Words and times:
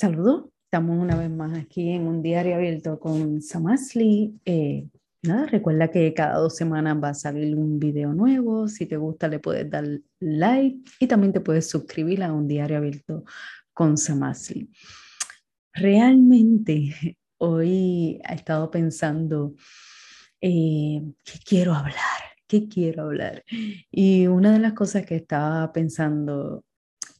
Saludos, 0.00 0.46
estamos 0.64 0.98
una 0.98 1.14
vez 1.14 1.28
más 1.28 1.58
aquí 1.58 1.90
en 1.90 2.06
un 2.06 2.22
diario 2.22 2.54
abierto 2.54 2.98
con 2.98 3.42
Samasli. 3.42 4.40
Eh, 4.46 4.88
nada, 5.22 5.44
recuerda 5.44 5.90
que 5.90 6.14
cada 6.14 6.38
dos 6.38 6.56
semanas 6.56 6.96
va 7.04 7.10
a 7.10 7.14
salir 7.14 7.54
un 7.54 7.78
video 7.78 8.14
nuevo. 8.14 8.66
Si 8.66 8.86
te 8.86 8.96
gusta, 8.96 9.28
le 9.28 9.40
puedes 9.40 9.68
dar 9.68 9.84
like 10.18 10.90
y 11.00 11.06
también 11.06 11.34
te 11.34 11.42
puedes 11.42 11.68
suscribir 11.68 12.22
a 12.22 12.32
un 12.32 12.48
diario 12.48 12.78
abierto 12.78 13.24
con 13.74 13.98
Samasli. 13.98 14.70
Realmente 15.74 17.18
hoy 17.36 18.22
he 18.26 18.34
estado 18.34 18.70
pensando 18.70 19.54
eh, 20.40 21.02
qué 21.26 21.38
quiero 21.44 21.74
hablar, 21.74 22.38
qué 22.46 22.68
quiero 22.68 23.02
hablar. 23.02 23.44
Y 23.90 24.28
una 24.28 24.50
de 24.50 24.60
las 24.60 24.72
cosas 24.72 25.04
que 25.04 25.16
estaba 25.16 25.70
pensando 25.74 26.64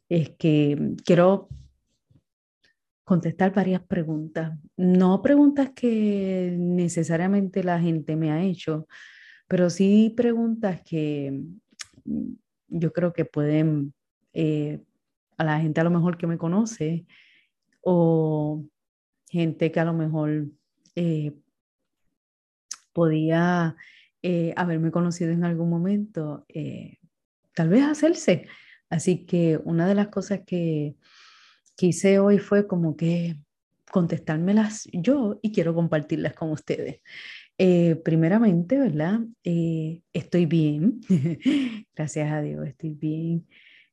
es 0.09 0.31
que 0.31 0.95
quiero 1.05 1.51
contestar 3.11 3.53
varias 3.53 3.83
preguntas. 3.83 4.57
No 4.77 5.21
preguntas 5.21 5.71
que 5.75 6.55
necesariamente 6.57 7.65
la 7.65 7.81
gente 7.81 8.15
me 8.15 8.31
ha 8.31 8.41
hecho, 8.41 8.87
pero 9.49 9.69
sí 9.69 10.15
preguntas 10.17 10.81
que 10.83 11.43
mm, 12.05 12.33
yo 12.69 12.93
creo 12.93 13.13
que 13.13 13.25
pueden, 13.25 13.95
eh, 14.33 14.79
a 15.39 15.43
la 15.43 15.59
gente 15.59 15.81
a 15.81 15.85
lo 15.85 15.91
mejor 15.91 16.19
que 16.19 16.29
me 16.29 16.39
conoce 16.39 17.05
o 17.81 18.65
gente 19.29 19.73
que 19.73 19.81
a 19.81 19.85
lo 19.87 19.93
mejor 19.93 20.47
eh, 20.95 21.33
podía 22.93 23.75
eh, 24.23 24.55
haberme 24.55 24.93
conocido 24.93 25.33
en 25.33 25.43
algún 25.43 25.69
momento, 25.69 26.47
tal 27.57 27.71
vez 27.71 27.83
hacerse. 27.83 28.47
Así 28.89 29.27
que 29.27 29.59
una 29.65 29.89
de 29.89 29.97
las 29.97 30.09
cosas 30.11 30.43
que 30.47 30.95
hice 31.87 32.19
hoy 32.19 32.39
fue 32.39 32.67
como 32.67 32.97
que 32.97 33.37
contestármelas 33.91 34.89
yo 34.93 35.39
y 35.43 35.53
quiero 35.53 35.75
compartirlas 35.75 36.35
con 36.35 36.51
ustedes. 36.51 37.01
Eh, 37.59 37.97
primeramente, 37.97 38.79
¿verdad? 38.79 39.21
Eh, 39.45 40.01
estoy 40.13 40.47
bien, 40.47 41.01
gracias 41.95 42.33
a 42.33 42.41
Dios, 42.41 42.67
estoy 42.67 42.91
bien. 42.91 43.47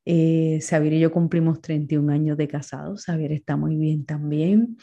Eh, 0.05 0.59
y 0.61 0.99
yo 0.99 1.11
cumplimos 1.11 1.59
31 1.61 2.13
años 2.13 2.37
de 2.37 2.47
casados, 2.47 3.03
Xavier 3.05 3.33
está 3.33 3.57
muy 3.57 3.75
bien 3.75 4.05
también. 4.05 4.77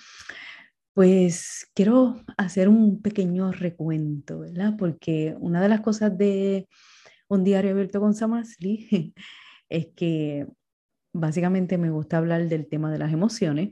Pues 0.92 1.66
quiero 1.74 2.22
hacer 2.36 2.68
un 2.68 3.00
pequeño 3.00 3.50
recuento, 3.50 4.40
¿verdad? 4.40 4.74
Porque 4.78 5.34
una 5.40 5.62
de 5.62 5.68
las 5.70 5.80
cosas 5.80 6.16
de 6.16 6.68
un 7.28 7.42
diario 7.42 7.70
abierto 7.70 8.00
con 8.00 8.14
Samasli 8.14 9.14
es 9.70 9.86
que 9.96 10.46
básicamente 11.14 11.78
me 11.78 11.90
gusta 11.90 12.18
hablar 12.18 12.48
del 12.48 12.66
tema 12.66 12.92
de 12.92 12.98
las 12.98 13.12
emociones. 13.12 13.70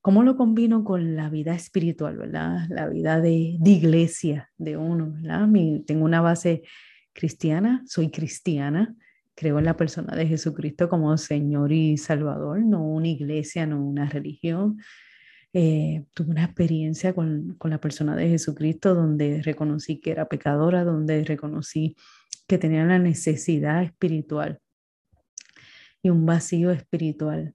¿Cómo 0.00 0.22
lo 0.22 0.36
combino 0.36 0.82
con 0.82 1.14
la 1.14 1.28
vida 1.28 1.54
espiritual, 1.54 2.16
verdad? 2.16 2.66
La 2.70 2.88
vida 2.88 3.20
de, 3.20 3.58
iglesia 3.62 4.48
de 4.56 4.78
uno, 4.78 5.12
¿verdad? 5.12 5.46
tengo 5.84 6.04
una 6.06 6.22
base 6.22 6.62
cristiana, 7.12 7.82
soy 7.86 8.10
cristiana, 8.10 8.94
creo 9.34 9.58
en 9.58 9.66
la 9.66 9.76
persona 9.76 10.16
de 10.16 10.26
Jesucristo 10.26 10.88
como 10.88 11.14
Señor 11.18 11.72
y 11.72 11.98
Salvador, 11.98 12.62
no 12.64 12.82
una 12.82 13.08
iglesia, 13.08 13.66
no 13.66 13.84
una 13.84 14.08
religión. 14.08 14.78
Eh, 15.52 16.04
tuve 16.14 16.30
una 16.30 16.44
experiencia 16.44 17.12
con, 17.12 17.56
con, 17.58 17.72
la 17.72 17.80
persona 17.80 18.14
de 18.14 18.28
Jesucristo 18.28 18.94
donde 18.94 19.42
reconocí 19.42 20.00
que 20.00 20.12
era 20.12 20.28
pecadora, 20.28 20.84
donde 20.84 21.24
reconocí 21.24 21.96
que 22.46 22.56
tenía 22.56 22.84
la 22.84 23.00
necesidad 23.00 23.82
espiritual 23.82 24.60
y 26.02 26.10
un 26.10 26.26
vacío 26.26 26.70
espiritual, 26.70 27.54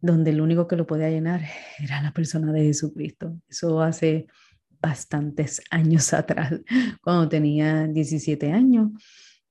donde 0.00 0.30
el 0.30 0.40
único 0.40 0.66
que 0.66 0.76
lo 0.76 0.86
podía 0.86 1.10
llenar 1.10 1.42
era 1.78 2.02
la 2.02 2.12
persona 2.12 2.52
de 2.52 2.64
Jesucristo. 2.64 3.40
Eso 3.48 3.80
hace 3.80 4.26
bastantes 4.80 5.62
años 5.70 6.12
atrás, 6.12 6.60
cuando 7.02 7.28
tenía 7.28 7.86
17 7.86 8.50
años, 8.50 8.90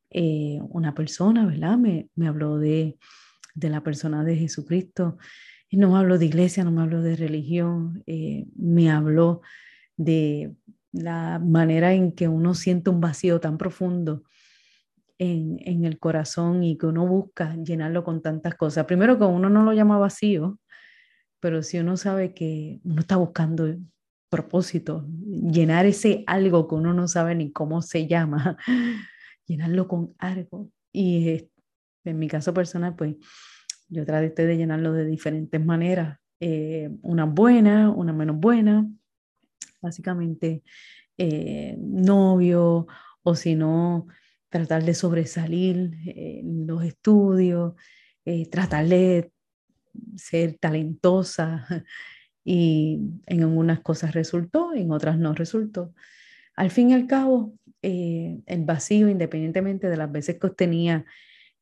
eh, 0.10 0.60
una 0.70 0.94
persona, 0.94 1.46
¿verdad? 1.46 1.78
Me, 1.78 2.10
me 2.16 2.28
habló 2.28 2.58
de, 2.58 2.98
de, 3.56 3.70
la 3.70 3.82
persona 3.82 4.24
de 4.26 4.36
Jesucristo. 4.36 5.18
Y 5.70 5.78
no 5.78 5.90
me 5.90 6.00
habló 6.00 6.18
de 6.18 6.26
iglesia, 6.26 6.66
no 6.66 6.72
me 6.72 6.82
habló 6.82 7.02
de 7.02 7.16
religión, 7.16 8.04
eh, 8.06 8.46
me 8.58 8.92
habló 8.92 9.42
de 9.96 10.54
la 10.92 11.40
manera 11.40 11.94
en 11.94 12.12
que 12.12 12.28
uno 12.28 12.54
siente 12.56 12.90
un 12.90 13.00
vacío 13.00 13.40
tan 13.40 13.58
profundo 13.58 14.24
en, 15.22 15.86
el 15.86 16.00
corazón 16.00 16.64
y 16.64 16.78
que 16.78 16.88
uno 16.88 17.06
busca 17.06 17.56
llenarlo 17.56 18.04
con 18.04 18.24
tantas 18.24 18.56
cosas. 18.56 18.86
Primero 18.86 19.20
que 19.20 19.24
uno 19.24 19.50
no 19.50 19.62
lo 19.64 19.72
llama 19.72 20.00
vacío, 20.00 20.60
pero 21.40 21.62
si 21.62 21.78
uno 21.78 21.96
sabe 21.96 22.34
que 22.34 22.80
uno 22.84 23.02
está 23.02 23.18
buscando 23.18 23.76
propósito, 24.30 25.06
llenar 25.28 25.86
ese 25.86 26.24
algo 26.26 26.68
que 26.68 26.76
uno 26.76 26.94
no 26.94 27.08
sabe 27.08 27.36
ni 27.36 27.52
cómo 27.52 27.84
se 27.84 28.08
llama, 28.08 28.58
llenarlo 29.46 29.88
con 29.88 30.16
algo. 30.18 30.72
Y 30.92 31.50
en 32.04 32.18
mi 32.18 32.28
caso 32.28 32.52
personal, 32.54 32.96
pues 32.96 33.16
yo 33.90 34.06
traté 34.06 34.48
de 34.48 34.58
llenarlo 34.58 34.92
de 34.92 35.06
diferentes 35.06 35.64
maneras, 35.64 36.18
eh, 36.40 36.90
una 37.04 37.26
buena, 37.26 37.92
una 37.92 38.12
menos 38.12 38.38
buena, 38.38 38.90
básicamente 39.82 40.64
eh, 41.18 41.76
novio, 41.78 42.88
o 43.22 43.36
si 43.36 43.56
no, 43.56 44.08
tratar 44.52 44.84
de 44.84 44.94
sobresalir 44.94 45.94
en 46.06 46.68
los 46.68 46.84
estudios, 46.84 47.74
eh, 48.26 48.48
tratar 48.50 48.86
de 48.88 49.32
ser 50.18 50.58
talentosa 50.60 51.66
y 52.44 53.00
en 53.26 53.42
algunas 53.42 53.80
cosas 53.80 54.14
resultó, 54.14 54.74
en 54.76 54.92
otras 54.92 55.18
no 55.18 55.34
resultó. 55.34 55.94
Al 56.56 56.70
fin 56.70 56.92
y 56.92 56.94
al 56.94 57.08
cabo, 57.08 57.54
eh, 57.82 58.42
el 58.46 58.66
vacío, 58.66 59.10
independientemente 59.10 59.90
de 59.90 59.98
las 59.98 60.12
veces 60.12 60.38
que 60.38 60.48
obtenía 60.48 61.06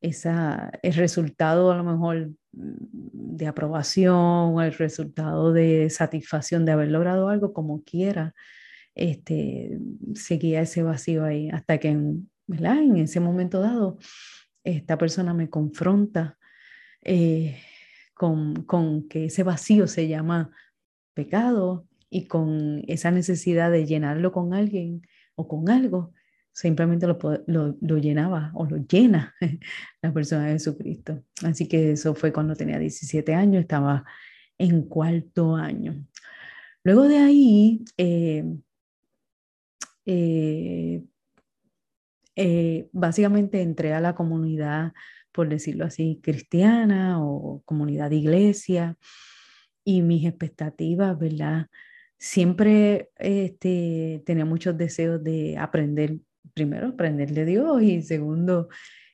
esa, 0.00 0.70
el 0.82 0.94
resultado 0.94 1.70
a 1.70 1.76
lo 1.76 1.84
mejor 1.84 2.32
de 2.52 3.46
aprobación, 3.46 4.60
el 4.60 4.74
resultado 4.74 5.52
de 5.52 5.88
satisfacción 5.90 6.64
de 6.64 6.72
haber 6.72 6.88
logrado 6.88 7.28
algo 7.28 7.52
como 7.52 7.84
quiera, 7.84 8.34
este, 8.96 9.78
seguía 10.14 10.62
ese 10.62 10.82
vacío 10.82 11.24
ahí 11.24 11.48
hasta 11.50 11.78
que 11.78 11.88
en 11.88 12.30
en 12.58 12.96
ese 12.96 13.20
momento 13.20 13.60
dado, 13.60 13.98
esta 14.64 14.98
persona 14.98 15.34
me 15.34 15.48
confronta 15.48 16.38
eh, 17.02 17.58
con, 18.14 18.64
con 18.64 19.08
que 19.08 19.26
ese 19.26 19.42
vacío 19.42 19.86
se 19.86 20.08
llama 20.08 20.50
pecado 21.14 21.86
y 22.10 22.26
con 22.26 22.82
esa 22.88 23.10
necesidad 23.10 23.70
de 23.70 23.86
llenarlo 23.86 24.32
con 24.32 24.52
alguien 24.52 25.02
o 25.34 25.48
con 25.48 25.70
algo, 25.70 26.12
simplemente 26.52 27.06
lo, 27.06 27.18
lo, 27.46 27.76
lo, 27.80 27.98
llenaba 27.98 28.50
o 28.54 28.66
lo 28.66 28.78
llena 28.78 29.34
la 30.02 30.12
persona 30.12 30.46
de 30.46 30.52
Jesucristo. 30.52 31.22
Así 31.44 31.68
que 31.68 31.92
eso 31.92 32.14
fue 32.14 32.32
cuando 32.32 32.54
tenía 32.54 32.78
17 32.78 33.34
años, 33.34 33.62
estaba 33.62 34.04
en 34.58 34.82
cuarto 34.82 35.56
año. 35.56 36.04
Luego 36.82 37.08
de 37.08 37.18
ahí, 37.18 37.84
eh, 37.96 38.44
eh, 40.04 41.04
eh, 42.36 42.88
básicamente 42.92 43.62
entré 43.62 43.92
a 43.92 44.00
la 44.00 44.14
comunidad, 44.14 44.92
por 45.32 45.48
decirlo 45.48 45.84
así, 45.84 46.20
cristiana 46.22 47.22
o 47.22 47.62
comunidad 47.64 48.10
de 48.10 48.16
iglesia 48.16 48.96
y 49.84 50.02
mis 50.02 50.26
expectativas, 50.26 51.18
¿verdad? 51.18 51.68
Siempre 52.18 53.10
este, 53.16 54.22
tenía 54.26 54.44
muchos 54.44 54.76
deseos 54.76 55.22
de 55.22 55.56
aprender, 55.58 56.18
primero, 56.54 56.88
aprender 56.88 57.32
de 57.32 57.44
Dios 57.44 57.82
y 57.82 58.02
segundo, 58.02 58.68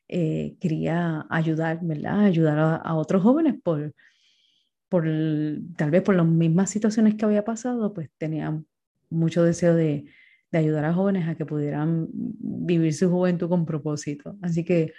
eh, 0.09 0.57
quería 0.61 1.27
ayudar, 1.31 1.81
¿verdad? 1.83 2.21
Ayudar 2.21 2.59
a, 2.59 2.77
a, 2.77 2.95
otros 2.95 3.23
jóvenes 3.23 3.55
por, 3.63 3.95
por, 4.89 5.05
tal 5.77 5.91
vez 5.91 6.03
por 6.03 6.15
las 6.17 6.27
mismas 6.27 6.71
situaciones 6.71 7.15
que 7.17 7.25
había 7.25 7.45
pasado, 7.45 7.93
pues 7.95 8.11
tenía 8.19 8.61
mucho 9.11 9.43
deseo 9.45 9.75
de, 9.75 10.07
de 10.51 10.59
ayudar 10.59 10.85
a 10.85 10.95
jóvenes 10.95 11.29
a 11.29 11.35
que 11.35 11.47
pudieran 11.47 12.09
vivir 12.11 12.95
su 12.95 13.11
juventud 13.11 13.49
con 13.49 13.67
propósito. 13.67 14.37
Así 14.43 14.65
que 14.65 14.93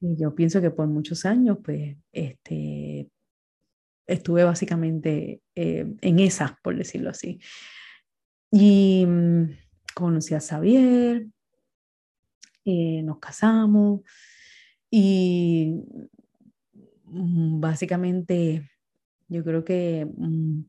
yo 0.00 0.34
pienso 0.34 0.60
que 0.60 0.70
por 0.70 0.86
muchos 0.86 1.24
años, 1.26 1.58
pues, 1.62 1.96
este, 2.12 3.10
estuve 4.06 4.44
básicamente 4.44 5.42
eh, 5.54 5.94
en 6.00 6.18
esa, 6.18 6.58
por 6.62 6.76
decirlo 6.76 7.10
así. 7.10 7.40
Y 8.50 9.04
mm, 9.06 9.50
conocí 9.94 10.34
a 10.34 10.40
Xavier, 10.40 11.26
eh, 12.64 13.02
nos 13.02 13.18
casamos 13.18 14.00
y 14.90 15.74
mm, 17.04 17.60
básicamente 17.60 18.70
yo 19.28 19.44
creo 19.44 19.64
que 19.64 20.06
mm, 20.06 20.62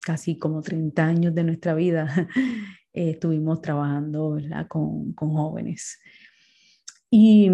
casi 0.00 0.38
como 0.38 0.62
30 0.62 1.04
años 1.04 1.34
de 1.34 1.44
nuestra 1.44 1.74
vida 1.74 2.28
eh, 2.92 3.10
estuvimos 3.10 3.60
trabajando 3.60 4.38
Con, 4.68 5.14
jóvenes. 5.14 6.00
Y 7.10 7.50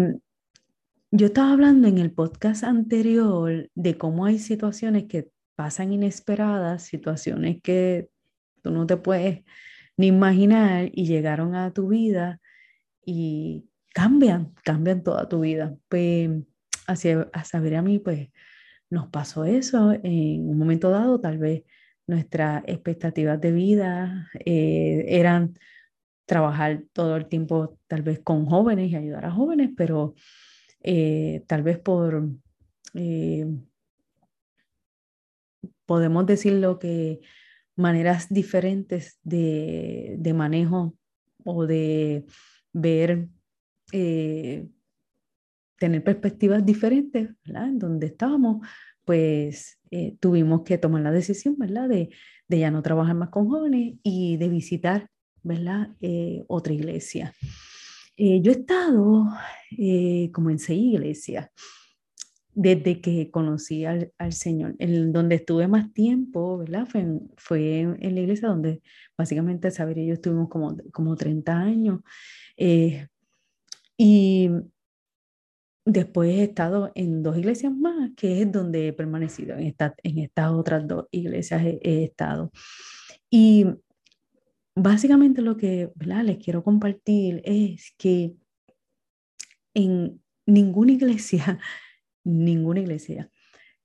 yo 1.11 1.27
estaba 1.27 1.53
hablando 1.53 1.87
en 1.87 1.97
el 1.97 2.11
podcast 2.11 2.63
anterior 2.63 3.69
de 3.73 3.97
cómo 3.97 4.25
hay 4.25 4.39
situaciones 4.39 5.05
que 5.05 5.29
pasan 5.55 5.93
inesperadas, 5.93 6.83
situaciones 6.83 7.61
que 7.61 8.09
tú 8.61 8.71
no 8.71 8.85
te 8.85 8.97
puedes 8.97 9.43
ni 9.97 10.07
imaginar 10.07 10.89
y 10.93 11.07
llegaron 11.07 11.55
a 11.55 11.73
tu 11.73 11.87
vida 11.87 12.39
y 13.03 13.65
cambian, 13.93 14.53
cambian 14.63 15.01
toda 15.01 15.27
tu 15.27 15.39
vida. 15.39 15.75
Pues 15.89 16.29
hacia, 16.87 17.29
a 17.33 17.43
saber 17.43 17.75
a 17.75 17.81
mí, 17.81 17.99
pues 17.99 18.29
nos 18.89 19.07
pasó 19.07 19.45
eso 19.45 19.91
en 19.91 20.47
un 20.47 20.57
momento 20.57 20.89
dado, 20.89 21.19
tal 21.19 21.37
vez 21.39 21.63
nuestras 22.07 22.63
expectativas 22.67 23.39
de 23.39 23.51
vida 23.51 24.29
eh, 24.45 25.05
eran 25.07 25.57
trabajar 26.25 26.83
todo 26.93 27.15
el 27.15 27.27
tiempo 27.27 27.77
tal 27.87 28.01
vez 28.01 28.19
con 28.19 28.45
jóvenes 28.45 28.91
y 28.91 28.95
ayudar 28.95 29.25
a 29.25 29.31
jóvenes, 29.31 29.71
pero 29.75 30.13
eh, 30.81 31.43
tal 31.47 31.63
vez 31.63 31.79
por, 31.79 32.29
eh, 32.93 33.45
podemos 35.85 36.25
decirlo 36.25 36.79
que 36.79 37.21
maneras 37.75 38.27
diferentes 38.29 39.19
de, 39.23 40.33
manejo 40.35 40.95
o 41.43 41.65
de 41.65 42.25
ver, 42.73 43.29
eh, 43.93 44.67
tener 45.77 46.03
perspectivas 46.03 46.65
diferentes, 46.65 47.29
¿verdad? 47.45 47.69
En 47.69 47.79
donde 47.79 48.07
estábamos, 48.07 48.67
pues 49.07 49.79
tuvimos 50.19 50.61
que 50.63 50.77
tomar 50.77 51.01
la 51.01 51.11
decisión, 51.11 51.55
¿verdad? 51.57 51.89
De, 51.89 52.09
de, 52.47 52.59
ya 52.59 52.69
no 52.69 52.83
trabajar 52.83 53.15
más 53.15 53.29
con 53.29 53.47
jóvenes 53.47 53.95
y 54.03 54.37
de 54.37 54.49
visitar 54.49 55.09
¿verdad? 55.47 55.89
Eh, 56.01 56.43
otra 56.47 56.73
iglesia. 56.73 57.33
Eh, 58.17 58.41
yo 58.41 58.51
he 58.51 58.55
estado 58.55 59.25
eh, 59.77 60.29
como 60.33 60.49
en 60.49 60.59
seis 60.59 60.93
iglesias 60.93 61.49
desde 62.53 62.99
que 63.01 63.29
conocí 63.29 63.85
al, 63.85 64.11
al, 64.17 64.33
Señor. 64.33 64.75
En 64.79 65.13
donde 65.13 65.35
estuve 65.35 65.67
más 65.67 65.93
tiempo, 65.93 66.57
¿verdad? 66.57 66.87
Fue 66.87 67.01
en, 67.01 67.31
fue 67.37 67.81
en 67.81 68.15
la 68.15 68.21
iglesia 68.21 68.47
donde 68.49 68.81
básicamente 69.15 69.69
Saber 69.71 69.99
y 69.99 70.07
yo 70.07 70.13
estuvimos 70.13 70.49
como, 70.49 70.75
como 70.91 71.15
30 71.15 71.55
años. 71.55 72.01
y 73.97 74.49
después 75.87 76.29
he 76.31 76.43
estado 76.43 76.91
en 76.95 77.23
dos 77.23 77.37
iglesias 77.37 77.73
más, 77.73 78.11
que 78.15 78.41
es 78.41 78.51
donde 78.51 78.89
he 78.89 78.93
permanecido. 78.93 79.55
En, 79.57 79.67
esta, 79.67 79.95
en 80.03 80.19
estas 80.19 80.51
otras 80.51 80.85
dos 80.85 81.07
iglesias 81.11 81.63
he, 81.63 81.79
he 81.81 82.03
estado. 82.03 82.51
Y 83.29 83.65
básicamente 84.75 85.41
lo 85.41 85.55
que 85.55 85.89
les 85.97 86.37
quiero 86.37 86.63
compartir 86.63 87.41
es 87.45 87.93
que 87.97 88.35
en 89.73 90.21
ninguna 90.45 90.91
iglesia, 90.91 91.59
ninguna 92.23 92.81
iglesia 92.81 93.31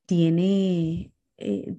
tiene, 0.04 1.12
eh, 1.36 1.76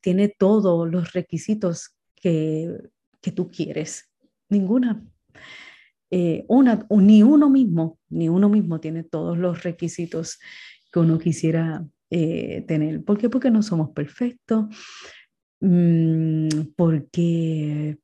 tiene 0.00 0.28
todos 0.28 0.88
los 0.88 1.12
requisitos 1.12 1.96
que, 2.14 2.70
que 3.20 3.32
tú 3.32 3.50
quieres. 3.50 4.08
Ninguna. 4.48 5.04
Eh, 6.10 6.44
una, 6.48 6.86
ni 6.90 7.22
uno 7.22 7.50
mismo, 7.50 7.98
ni 8.08 8.28
uno 8.28 8.48
mismo 8.48 8.80
tiene 8.80 9.02
todos 9.02 9.36
los 9.36 9.62
requisitos 9.62 10.38
que 10.92 11.00
uno 11.00 11.18
quisiera 11.18 11.84
eh, 12.10 12.64
tener. 12.68 13.04
¿Por 13.04 13.18
qué? 13.18 13.28
Porque 13.28 13.50
no 13.50 13.62
somos 13.62 13.90
perfectos, 13.90 14.66
Mm, 15.60 16.48
porque 16.76 17.98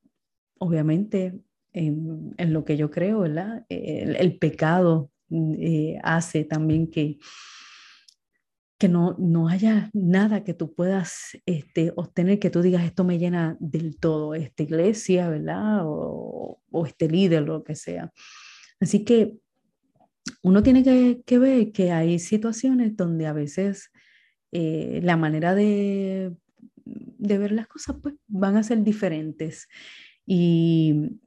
obviamente 0.58 1.38
en, 1.72 2.34
lo 2.38 2.64
que 2.64 2.76
yo 2.76 2.90
creo. 2.90 3.24
El, 3.24 4.38
pecado 4.38 5.10
eh, 5.30 5.98
hace 6.02 6.44
también 6.44 6.90
que, 6.90 7.18
que 8.82 8.88
no, 8.88 9.14
no 9.16 9.46
haya 9.48 9.90
nada 9.92 10.42
que 10.42 10.54
tú 10.54 10.74
puedas 10.74 11.38
este, 11.46 11.92
obtener, 11.94 12.40
que 12.40 12.50
tú 12.50 12.62
digas, 12.62 12.82
esto 12.82 13.04
me 13.04 13.18
llena 13.18 13.56
del 13.60 13.96
todo, 13.96 14.34
esta 14.34 14.64
iglesia, 14.64 15.28
¿verdad? 15.28 15.82
O, 15.84 16.58
este 16.84 17.08
líder, 17.08 17.44
lo 17.44 17.62
que 17.62 17.76
sea. 17.76 18.12
Así 18.80 19.04
que 19.04 19.38
uno 20.42 20.64
tiene 20.64 20.82
que, 21.24 21.38
ver 21.38 21.70
que 21.70 21.92
hay 21.92 22.18
situaciones 22.18 22.96
donde 22.96 23.26
a 23.26 23.32
veces 23.32 23.92
eh, 24.50 24.98
la 25.04 25.16
manera 25.16 25.54
de 25.54 26.32
de 26.84 27.38
ver 27.38 27.52
las 27.52 27.68
cosas 27.68 27.96
pues 28.02 28.16
van 28.26 28.56
a 28.56 28.64
ser 28.64 28.82
diferentes. 28.82 29.68
Y, 30.26 31.20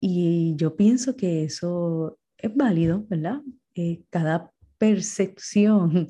y 0.00 0.54
yo 0.56 0.76
pienso 0.76 1.16
que 1.16 1.44
eso 1.44 2.20
es 2.38 2.54
válido, 2.54 3.04
¿verdad? 3.08 3.40
Eh, 3.74 4.02
cada 4.10 4.52
percepción 4.78 6.08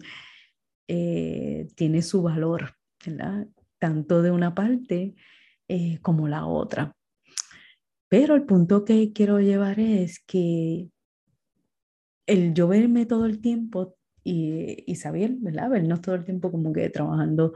eh, 0.89 1.69
tiene 1.75 2.03
su 2.03 2.23
valor, 2.23 2.75
¿verdad? 3.05 3.47
Tanto 3.79 4.23
de 4.23 4.31
una 4.31 4.55
parte 4.55 5.15
eh, 5.69 5.99
como 6.01 6.29
la 6.29 6.47
otra. 6.47 6.95
Pero 8.09 8.35
el 8.35 8.45
punto 8.45 8.85
que 8.85 9.13
quiero 9.13 9.41
llevar 9.41 9.81
es 9.81 10.21
que 10.21 10.89
el 12.27 12.55
yo 12.55 12.69
verme 12.69 13.07
todo 13.07 13.27
el 13.27 13.41
tiempo 13.41 13.97
y, 14.23 14.85
y 14.87 14.97
saber, 14.97 15.33
¿verdad? 15.39 15.71
Vernos 15.71 16.01
todo 16.01 16.15
el 16.15 16.25
tiempo 16.25 16.51
como 16.51 16.73
que 16.73 16.89
trabajando 16.91 17.53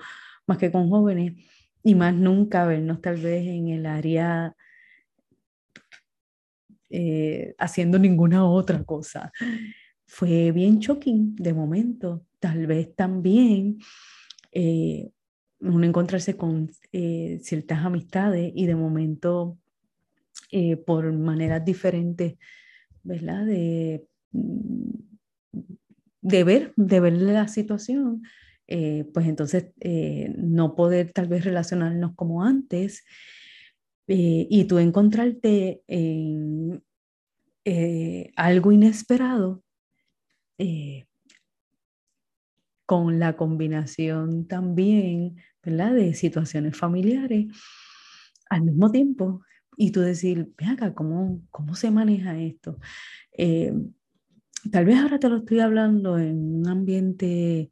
más 0.47 0.59
que 0.59 0.73
con 0.73 0.89
jóvenes, 0.89 1.35
y 1.83 1.95
más 1.95 2.15
nunca 2.15 2.67
vernos 2.67 3.01
tal 3.01 3.17
vez 3.17 3.47
en 3.47 3.69
el 3.69 3.87
área 3.87 4.55
eh, 6.91 7.55
haciendo 7.59 7.99
ninguna 7.99 8.45
otra 8.45 8.83
cosa. 8.85 9.33
Fue 10.07 10.53
bien 10.53 10.79
shocking 10.79 11.37
de 11.37 11.53
momento, 11.53 12.25
tal 12.40 12.67
vez 12.67 12.94
también 12.94 13.79
eh, 14.52 15.11
uno 15.61 15.85
encontrarse 15.85 16.37
con 16.37 16.70
eh, 16.93 17.40
ciertas 17.43 17.85
amistades 17.85 18.52
y 18.55 18.67
de 18.67 18.76
momento 18.76 19.58
por 20.87 21.12
maneras 21.12 21.62
diferentes, 21.62 22.38
¿verdad? 23.02 23.44
De, 23.44 24.06
de 26.20 26.44
ver, 26.44 26.73
de 26.76 27.00
ver 27.00 27.12
la 27.14 27.49
situación, 27.49 28.23
eh, 28.67 29.06
pues 29.14 29.26
entonces 29.26 29.73
eh, 29.81 30.34
no 30.37 30.75
poder 30.75 31.12
tal 31.12 31.26
vez 31.26 31.44
relacionarnos 31.44 32.14
como 32.14 32.44
antes 32.44 33.05
eh, 34.08 34.46
y 34.50 34.64
tú 34.64 34.79
encontrarte 34.79 35.82
en 35.86 36.82
algo 38.36 38.72
inesperado 38.72 39.63
con 42.89 43.19
la 43.19 43.37
combinación 43.37 44.49
también, 44.49 45.37
¿verdad? 45.63 45.93
De 45.93 46.15
situaciones 46.15 46.75
familiares 46.75 47.49
al 48.49 48.63
mismo 48.63 48.91
tiempo 48.91 49.43
y 49.77 49.91
tú 49.93 50.01
decir, 50.01 50.55
ve 50.57 50.65
acá, 50.65 50.95
¿cómo, 50.95 51.43
cómo 51.51 51.75
se 51.75 51.91
maneja 51.91 52.39
esto? 52.39 52.79
tal 54.73 54.87
vez 54.87 54.99
ahora 54.99 55.19
te 55.19 55.29
lo 55.29 55.37
estoy 55.37 55.61
hablando 55.61 56.19
en 56.19 56.61
un 56.61 56.67
ambiente 56.67 57.71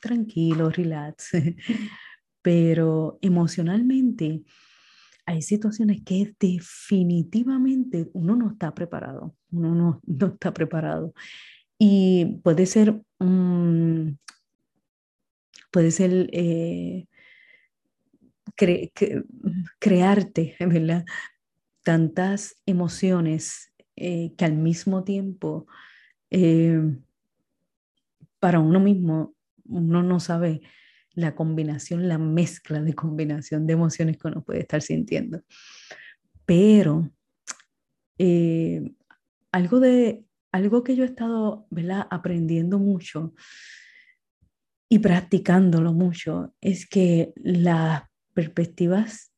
tranquilo, 0.00 0.70
relax, 0.70 1.32
pero 2.42 3.18
emocionalmente 3.22 4.44
hay 5.26 5.42
situaciones 5.42 6.02
que 6.04 6.32
definitivamente 6.38 8.08
uno 8.12 8.36
no 8.36 8.52
está 8.52 8.72
preparado, 8.72 9.34
uno 9.50 9.74
no, 9.74 10.00
no 10.06 10.26
está 10.28 10.54
preparado. 10.54 11.12
Y 11.84 12.38
puede 12.44 12.66
ser, 12.66 13.02
puede 15.72 15.90
ser 15.90 16.30
eh, 16.32 17.08
crearte, 19.80 20.54
¿verdad? 20.60 21.04
Tantas 21.82 22.54
emociones 22.66 23.72
eh, 23.96 24.32
que 24.36 24.44
al 24.44 24.52
mismo 24.52 25.02
tiempo, 25.02 25.66
eh, 26.30 26.80
para 28.38 28.60
uno 28.60 28.78
mismo, 28.78 29.34
uno 29.64 30.04
no 30.04 30.20
sabe 30.20 30.60
la 31.14 31.34
combinación, 31.34 32.06
la 32.06 32.18
mezcla 32.18 32.80
de 32.80 32.94
combinación 32.94 33.66
de 33.66 33.72
emociones 33.72 34.18
que 34.18 34.28
uno 34.28 34.44
puede 34.44 34.60
estar 34.60 34.82
sintiendo. 34.82 35.42
Pero 36.46 37.10
algo, 39.50 39.80
de, 39.80 40.24
algo 40.52 40.84
que 40.84 40.94
yo 40.94 41.04
he 41.04 41.06
estado 41.06 41.66
¿verdad? 41.70 42.06
aprendiendo 42.10 42.78
mucho 42.78 43.34
y 44.88 44.98
practicándolo 44.98 45.92
mucho 45.92 46.54
es 46.60 46.86
que 46.86 47.32
las 47.36 48.04
perspectivas 48.34 49.32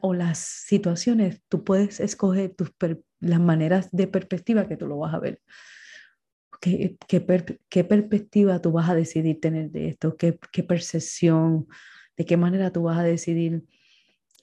o 0.00 0.12
las 0.12 0.38
situaciones, 0.38 1.40
tú 1.48 1.62
puedes 1.62 2.00
escoger 2.00 2.54
tus 2.54 2.72
las 3.20 3.40
maneras 3.40 3.90
de 3.92 4.08
perspectiva 4.08 4.66
que 4.66 4.76
tú 4.76 4.86
lo 4.88 4.98
vas 4.98 5.14
a 5.14 5.20
ver. 5.20 5.40
¿Qué, 6.60 6.96
qué, 7.06 7.84
perspectiva 7.84 8.60
tú 8.60 8.72
vas 8.72 8.90
a 8.90 8.96
decidir 8.96 9.40
tener 9.40 9.70
de 9.70 9.90
esto? 9.90 10.16
¿Qué, 10.16 10.36
¿Qué 10.50 10.64
percepción? 10.64 11.68
¿De 12.16 12.24
qué 12.24 12.36
manera 12.36 12.72
tú 12.72 12.82
vas 12.82 12.98
a 12.98 13.04
decidir 13.04 13.62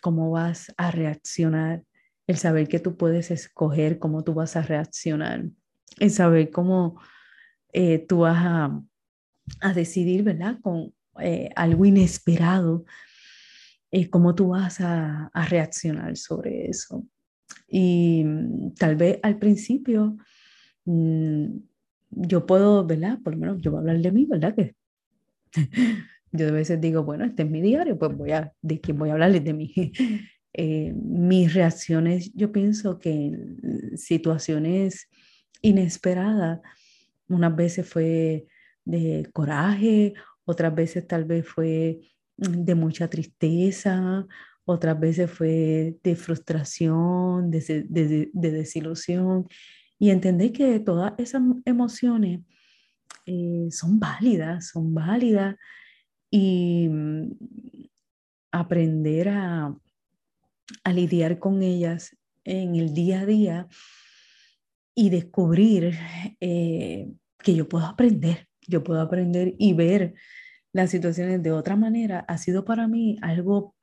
cómo 0.01 0.31
vas 0.31 0.73
a 0.77 0.91
reaccionar? 0.91 1.83
El 2.27 2.37
saber 2.37 2.67
que 2.67 2.79
tú 2.79 2.97
puedes 2.97 3.31
escoger 3.31 3.99
cómo 3.99 4.23
tú 4.23 4.33
vas 4.33 4.55
a 4.55 4.61
reaccionar. 4.61 5.45
El 5.99 6.11
saber 6.11 6.49
cómo 6.51 6.99
eh, 7.73 7.99
tú 7.99 8.19
vas 8.19 8.37
a, 8.37 8.81
a, 9.61 9.73
decidir, 9.73 10.23
¿verdad? 10.23 10.59
Con, 10.61 10.93
eh, 11.19 11.49
algo 11.55 11.85
inesperado, 11.85 12.85
eh, 13.91 14.09
¿cómo 14.09 14.35
tú 14.35 14.49
vas 14.49 14.81
a, 14.81 15.31
reaccionar 15.49 16.17
sobre 16.17 16.69
eso? 16.69 17.05
Y 17.67 18.23
mm, 18.25 18.73
tal 18.73 18.95
vez 18.97 19.19
al 19.23 19.37
principio 19.39 20.17
mm, 20.85 21.45
yo 22.09 22.45
puedo, 22.45 22.85
¿verdad? 22.85 23.19
Por 23.23 23.33
lo 23.33 23.39
menos 23.39 23.61
yo 23.61 23.71
voy 23.71 23.77
a 23.77 23.81
hablar 23.81 23.99
de 23.99 24.11
mí, 24.11 24.25
¿verdad? 24.25 24.55
Que 24.55 24.75
yo 26.33 26.47
a 26.49 26.51
veces 26.51 26.81
digo, 26.81 27.03
bueno, 27.03 27.23
este 27.23 27.43
es 27.43 27.49
mi 27.49 27.61
diario, 27.61 27.97
pues 27.97 28.15
voy 28.15 28.31
a, 28.31 28.51
de 28.61 28.81
quién 28.81 28.97
voy 28.97 29.09
a 29.09 29.13
hablarles 29.13 29.43
de 29.43 29.53
mí. 29.53 29.73
Eh, 30.57 30.93
mis 30.95 31.53
reacciones, 31.53 32.31
yo 32.33 32.51
pienso 32.53 32.97
que 32.97 33.11
en 33.11 33.97
situaciones 33.97 35.09
inesperadas, 35.61 36.61
unas 37.27 37.53
veces 37.55 37.89
fue 37.89 38.47
de 38.85 39.27
coraje, 39.33 40.13
otras 40.45 40.73
veces 40.73 41.05
tal 41.07 41.25
vez 41.25 41.45
fue 41.45 41.99
de 42.37 42.75
mucha 42.75 43.09
tristeza, 43.09 44.25
otras 44.63 44.97
veces 44.97 45.29
fue 45.29 45.97
de 46.01 46.15
frustración, 46.15 47.51
de 47.51 48.29
desilusión. 48.33 49.47
Y 49.99 50.09
entender 50.09 50.53
que 50.53 50.79
todas 50.79 51.13
esas 51.17 51.41
emociones 51.65 52.41
eh, 53.25 53.67
son 53.71 53.99
válidas, 53.99 54.69
son 54.69 54.93
válidas 54.93 55.55
y 56.29 56.87
mm, 56.89 57.31
aprender 58.51 59.29
a, 59.29 59.75
a 60.83 60.93
lidiar 60.93 61.39
con 61.39 61.61
ellas 61.61 62.15
en 62.43 62.75
el 62.75 62.93
día 62.93 63.21
a 63.21 63.25
día 63.25 63.67
y 64.95 65.09
descubrir 65.09 65.97
eh, 66.39 67.11
que 67.39 67.55
yo 67.55 67.67
puedo 67.67 67.85
aprender, 67.85 68.47
yo 68.67 68.83
puedo 68.83 69.01
aprender 69.01 69.55
y 69.57 69.73
ver 69.73 70.13
las 70.71 70.89
situaciones 70.89 71.41
de 71.41 71.51
otra 71.51 71.75
manera, 71.75 72.19
ha 72.27 72.37
sido 72.37 72.65
para 72.65 72.87
mí 72.87 73.17
algo 73.21 73.75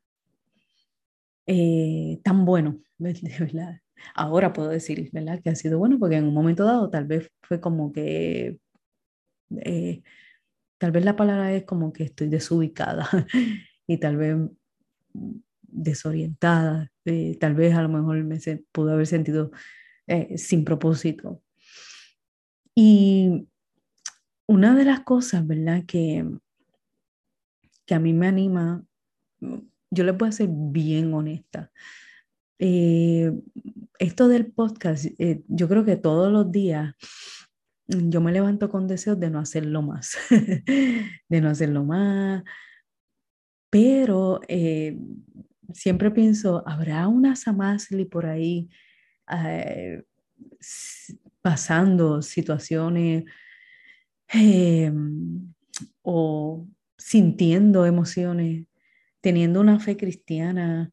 eh, 1.46 2.20
tan 2.22 2.44
bueno, 2.44 2.80
¿verdad? 2.98 3.80
Ahora 4.14 4.52
puedo 4.52 4.68
decir, 4.68 5.10
¿verdad? 5.12 5.40
Que 5.42 5.50
ha 5.50 5.54
sido 5.54 5.78
bueno 5.78 5.98
porque 5.98 6.16
en 6.16 6.24
un 6.24 6.34
momento 6.34 6.64
dado 6.64 6.90
tal 6.90 7.06
vez 7.06 7.30
fue 7.42 7.60
como 7.60 7.92
que, 7.92 8.58
eh, 9.60 10.02
tal 10.78 10.92
vez 10.92 11.04
la 11.04 11.16
palabra 11.16 11.52
es 11.54 11.64
como 11.64 11.92
que 11.92 12.04
estoy 12.04 12.28
desubicada 12.28 13.08
y 13.86 13.98
tal 13.98 14.16
vez 14.16 14.36
desorientada, 15.72 16.92
eh, 17.04 17.36
tal 17.40 17.54
vez 17.54 17.74
a 17.74 17.82
lo 17.82 17.88
mejor 17.88 18.22
me 18.24 18.38
se, 18.38 18.64
pudo 18.72 18.92
haber 18.92 19.06
sentido 19.06 19.50
eh, 20.06 20.36
sin 20.38 20.64
propósito. 20.64 21.42
Y 22.74 23.48
una 24.46 24.74
de 24.76 24.84
las 24.84 25.00
cosas, 25.00 25.46
¿verdad? 25.46 25.84
Que, 25.86 26.24
que 27.86 27.94
a 27.94 27.98
mí 27.98 28.12
me 28.12 28.28
anima, 28.28 28.84
yo 29.90 30.04
le 30.04 30.14
puedo 30.14 30.30
ser 30.30 30.48
bien 30.50 31.12
honesta. 31.14 31.70
Eh, 32.58 33.32
esto 33.98 34.28
del 34.28 34.52
podcast, 34.52 35.06
yo 35.48 35.68
creo 35.68 35.84
que 35.84 35.96
todos 35.96 36.32
los 36.32 36.52
días 36.52 36.94
yo 37.86 38.20
me 38.20 38.32
levanto 38.32 38.68
con 38.68 38.86
deseos 38.86 39.18
de 39.18 39.30
no 39.30 39.40
hacerlo 39.40 39.82
más, 39.82 40.16
de 41.28 41.40
no 41.40 41.48
hacerlo 41.48 41.84
más, 41.84 42.44
pero 43.70 44.40
siempre 45.72 46.10
pienso, 46.10 46.62
¿habrá 46.66 47.08
una 47.08 47.36
Samasli 47.36 48.04
por 48.04 48.26
ahí 48.26 48.68
eh, 49.30 50.02
pasando 51.40 52.22
situaciones 52.22 53.24
em, 54.28 55.52
o 56.02 56.66
sintiendo 56.96 57.86
emociones, 57.86 58.66
teniendo 59.20 59.60
una 59.60 59.80
fe 59.80 59.96
cristiana 59.96 60.92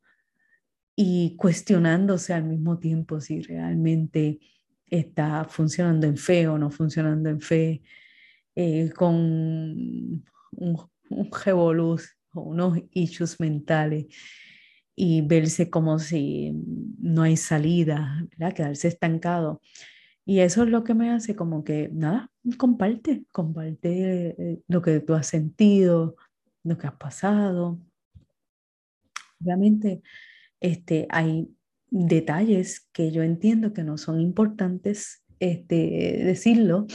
y 0.95 1.35
cuestionándose 1.37 2.33
al 2.33 2.43
mismo 2.43 2.79
tiempo 2.79 3.21
si 3.21 3.41
realmente 3.41 4.39
está 4.87 5.45
funcionando 5.45 6.07
en 6.07 6.17
fe 6.17 6.47
o 6.47 6.57
no 6.57 6.71
funcionando 6.71 7.29
en 7.29 7.41
fe, 7.41 7.81
eh, 8.55 8.91
con 8.95 9.15
un, 9.15 10.23
un 10.51 11.29
o 12.33 12.41
unos 12.41 12.79
issues 12.91 13.39
mentales 13.39 14.07
y 15.01 15.21
verse 15.21 15.69
como 15.69 15.97
si 15.97 16.51
no 16.99 17.21
hay 17.21 17.37
salida, 17.37 18.21
¿verdad? 18.31 18.53
quedarse 18.53 18.89
estancado. 18.89 19.61
Y 20.25 20.39
eso 20.39 20.63
es 20.63 20.69
lo 20.69 20.83
que 20.83 20.93
me 20.93 21.09
hace 21.09 21.37
como 21.37 21.63
que, 21.63 21.89
nada, 21.93 22.29
comparte, 22.57 23.23
comparte 23.31 24.35
eh, 24.37 24.59
lo 24.67 24.81
que 24.81 24.99
tú 24.99 25.13
has 25.13 25.27
sentido, 25.27 26.17
lo 26.65 26.77
que 26.77 26.87
has 26.87 26.95
pasado. 26.95 27.79
Obviamente, 29.39 30.01
este, 30.59 31.07
hay 31.11 31.49
detalles 31.89 32.89
que 32.91 33.13
yo 33.13 33.23
entiendo 33.23 33.71
que 33.71 33.85
no 33.85 33.97
son 33.97 34.19
importantes 34.19 35.23
este, 35.39 36.23
decirlo, 36.25 36.87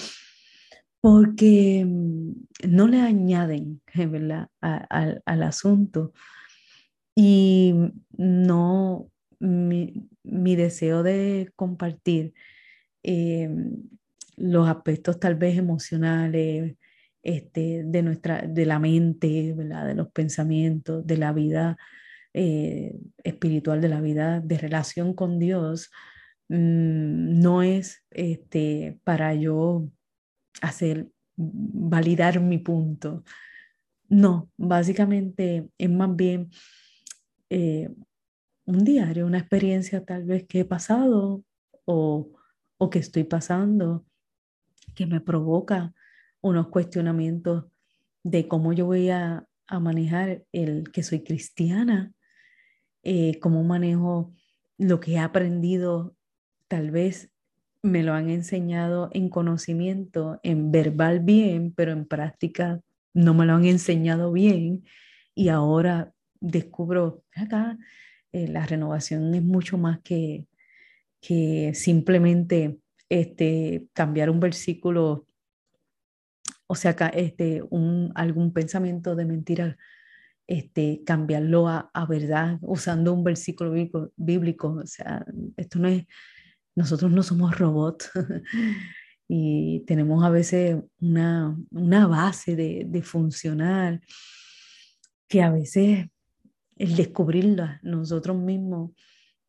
porque 1.01 1.87
mm, 1.87 2.33
no 2.69 2.87
le 2.87 3.01
añaden 3.01 3.81
¿verdad? 3.95 4.51
al 4.61 5.43
asunto 5.43 6.13
y 7.15 7.75
no, 8.17 9.11
mi, 9.39 10.09
deseo 10.57 11.03
de 11.03 11.53
compartir 11.57 12.35
eh, 13.03 13.49
los 14.37 14.69
aspectos 14.69 15.21
tal 15.21 15.37
vez 15.37 15.57
emocionales 15.59 16.77
este, 17.23 17.85
de, 17.85 18.03
nuestra, 18.03 18.43
de 18.43 18.67
la 18.67 18.79
mente, 18.79 19.55
de 19.55 19.95
los 19.95 20.09
pensamientos, 20.11 21.07
de 21.07 21.17
la 21.17 21.33
vida 21.33 21.77
eh, 22.35 22.99
espiritual, 23.23 23.81
de 23.81 23.89
la 23.89 24.01
vida 24.01 24.41
de 24.41 24.59
relación 24.59 25.15
con 25.15 25.39
Dios, 25.39 25.91
mm, 26.49 27.41
no 27.41 27.63
es 27.63 28.05
este, 28.11 28.99
para 29.05 29.35
yo 29.35 29.89
hacer, 30.61 31.09
validar 31.37 32.41
mi 32.41 32.59
punto. 32.59 33.25
No, 34.09 34.51
básicamente 34.57 35.69
es 35.79 35.91
más 35.91 36.15
bien 36.15 36.51
eh, 37.51 37.91
un 38.67 38.85
diario, 38.85 39.27
una 39.27 39.39
experiencia 39.39 40.05
tal 40.05 40.25
vez 40.25 40.47
que 40.47 40.61
he 40.61 40.65
pasado 40.65 41.45
o, 41.85 42.31
o 42.79 42.91
que 42.91 42.99
estoy 42.99 43.25
pasando, 43.25 44.05
que 44.95 45.07
me 45.07 45.21
provoca 45.21 45.95
unos 46.41 46.69
cuestionamientos 46.69 47.67
de 48.23 48.49
cómo 48.49 48.73
yo 48.73 48.87
voy 48.87 49.11
a, 49.11 49.47
a 49.67 49.81
manejar 49.81 50.45
el 50.53 50.91
que 50.91 51.03
soy 51.03 51.23
cristiana, 51.23 52.13
eh, 53.03 53.39
cómo 53.41 53.63
manejo 53.65 54.35
lo 54.79 55.01
que 55.01 55.13
he 55.13 55.19
aprendido, 55.19 56.17
tal 56.69 56.91
vez 56.91 57.31
me 57.83 58.03
lo 58.03 58.15
han 58.15 58.31
enseñado 58.31 59.11
en 59.13 59.29
conocimiento, 59.29 60.41
en 60.43 60.73
verbal 60.73 61.21
bien, 61.21 61.73
pero 61.77 61.93
en 61.93 62.07
práctica 62.07 62.81
no 63.13 63.35
me 63.35 63.45
lo 63.45 63.55
han 63.55 63.67
enseñado 63.67 64.33
bien 64.33 64.85
y 65.35 65.49
ahora 65.49 66.14
descubro, 66.45 67.25
acá, 67.35 67.79
eh, 68.33 68.49
la 68.49 68.67
renovación 68.67 69.35
es 69.35 69.43
mucho 69.43 69.79
más 69.79 70.01
que, 70.01 70.47
que 71.21 71.73
simplemente 71.75 72.79
este, 73.09 73.87
cambiar 73.93 74.31
un 74.31 74.41
versículo, 74.41 75.27
o 76.67 76.75
sea, 76.75 76.93
este, 77.15 77.63
un, 77.71 78.13
algún 78.15 78.53
pensamiento 78.53 79.17
de 79.17 79.25
mentira, 79.25 79.77
este, 80.47 81.03
cambiarlo 81.07 81.69
a, 81.69 81.91
a 81.95 82.07
verdad 82.07 82.59
usando 82.61 83.15
un 83.15 83.25
versículo 83.25 83.71
bíblico, 83.71 84.13
bíblico. 84.17 84.69
O 84.83 84.87
sea, 84.87 85.25
esto 85.57 85.79
no 85.79 85.89
es, 85.89 86.05
nosotros 86.77 87.11
no 87.11 87.23
somos 87.23 87.59
robots. 87.59 88.11
y 89.29 89.83
tenemos 89.87 90.23
a 90.23 90.31
veces 90.31 90.77
una, 91.01 91.57
una 91.71 92.07
base 92.07 92.57
de, 92.57 92.85
de 92.87 93.03
funcionar 93.03 94.03
que 95.29 95.43
a 95.43 95.51
veces 95.51 96.09
el 96.77 96.97
descubrirla 96.97 97.81
nosotros 97.83 98.37
mismos, 98.37 98.93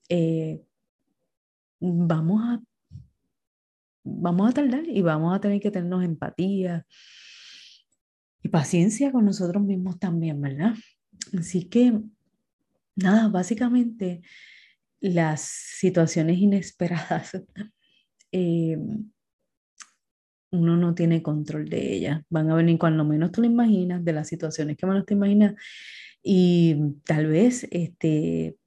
eh, 0.10 0.62
vamos, 1.80 2.42
a, 2.44 2.64
vamos 4.04 4.50
a 4.50 4.54
tardar 4.54 4.88
y 4.88 5.02
vamos 5.02 5.36
a 5.36 5.42
tener 5.42 5.60
que 5.60 5.72
tenernos 5.72 6.04
empatía 6.04 6.86
y 8.44 8.50
paciencia 8.50 9.12
con 9.12 9.26
nosotros 9.26 9.64
mismos 9.64 10.00
también, 10.00 10.40
¿verdad? 10.40 10.74
Así 11.38 11.68
que, 11.68 12.00
nada, 12.96 13.28
básicamente 13.28 14.22
las 15.00 15.42
situaciones 15.42 16.38
inesperadas, 16.38 17.32
eh, 18.32 18.78
uno 20.52 20.78
no 20.78 20.96
tiene 20.96 21.22
control 21.22 21.68
de 21.70 21.94
ellas. 21.96 22.22
Van 22.30 22.50
a 22.50 22.56
venir 22.56 22.78
cuando 22.78 23.04
menos 23.04 23.32
tú 23.32 23.42
lo 23.42 23.48
imaginas, 23.48 24.04
de 24.06 24.14
las 24.14 24.28
situaciones 24.28 24.78
que 24.78 24.86
menos 24.86 25.06
te 25.06 25.14
imaginas 25.14 25.56
y 26.28 26.76
tal 27.06 27.28
vez 27.28 27.68
este, 27.70 28.58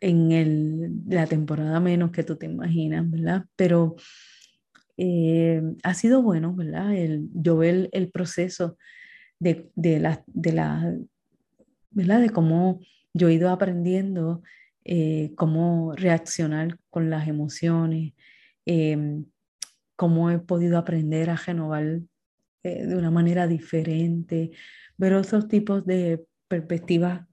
en 0.00 0.32
el, 0.32 0.92
la 1.06 1.26
temporada 1.26 1.78
menos 1.78 2.10
que 2.10 2.24
tú 2.24 2.36
te 2.36 2.46
imaginas, 2.46 3.08
¿verdad? 3.10 3.44
Pero 3.54 3.96
eh, 4.96 5.62
ha 5.82 5.92
sido 5.92 6.22
bueno, 6.22 6.54
¿verdad? 6.54 6.94
Yo 7.34 7.58
ver 7.58 7.90
el 7.92 8.10
proceso 8.10 8.78
de, 9.38 9.70
de 9.74 10.00
la, 10.00 10.24
de 10.26 10.52
la, 10.54 10.96
¿verdad? 11.90 12.22
De 12.22 12.30
cómo 12.30 12.80
yo 13.12 13.28
he 13.28 13.34
ido 13.34 13.50
aprendiendo 13.50 14.42
eh, 14.82 15.34
cómo 15.36 15.92
reaccionar 15.96 16.78
con 16.88 17.10
las 17.10 17.28
emociones, 17.28 18.14
em, 18.64 19.26
cómo 19.96 20.30
he 20.30 20.38
podido 20.38 20.78
aprender 20.78 21.28
a 21.28 21.36
renovar 21.36 22.00
eh, 22.62 22.86
de 22.86 22.96
una 22.96 23.10
manera 23.10 23.46
diferente, 23.46 24.52
ver 24.96 25.12
otros 25.12 25.46
tipos 25.46 25.84
de 25.84 26.24
perspectivas 26.48 27.26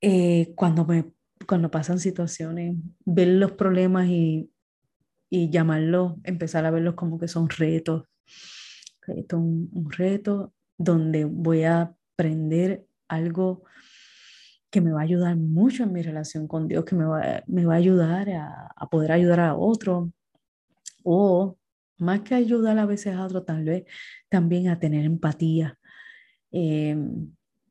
eh, 0.00 0.52
cuando, 0.54 0.84
me, 0.84 1.12
cuando 1.46 1.70
pasan 1.70 1.98
situaciones, 1.98 2.76
ver 3.04 3.28
los 3.28 3.52
problemas 3.52 4.08
y, 4.08 4.50
y 5.30 5.50
llamarlos, 5.50 6.14
empezar 6.24 6.64
a 6.66 6.70
verlos 6.70 6.94
como 6.94 7.18
que 7.18 7.28
son 7.28 7.48
retos. 7.48 8.04
Esto 9.06 9.36
es 9.36 9.42
un 9.42 9.90
reto 9.90 10.54
donde 10.78 11.24
voy 11.24 11.64
a 11.64 11.94
aprender 12.14 12.86
algo 13.08 13.64
que 14.70 14.80
me 14.80 14.92
va 14.92 15.00
a 15.00 15.04
ayudar 15.04 15.36
mucho 15.36 15.84
en 15.84 15.92
mi 15.92 16.02
relación 16.02 16.48
con 16.48 16.66
Dios, 16.66 16.84
que 16.84 16.96
me 16.96 17.04
va, 17.04 17.44
me 17.46 17.64
va 17.64 17.74
a 17.74 17.76
ayudar 17.76 18.28
a, 18.30 18.72
a, 18.74 18.88
poder 18.88 19.12
ayudar 19.12 19.40
a 19.40 19.54
otro, 19.54 20.12
o 21.04 21.56
más 21.98 22.22
que 22.22 22.34
ayudar 22.34 22.78
a 22.78 22.86
veces 22.86 23.14
a 23.14 23.24
otro, 23.24 23.44
tal 23.44 23.64
vez 23.64 23.84
también 24.28 24.68
a 24.68 24.80
tener 24.80 25.04
empatía 25.04 25.78
eh, 26.56 26.96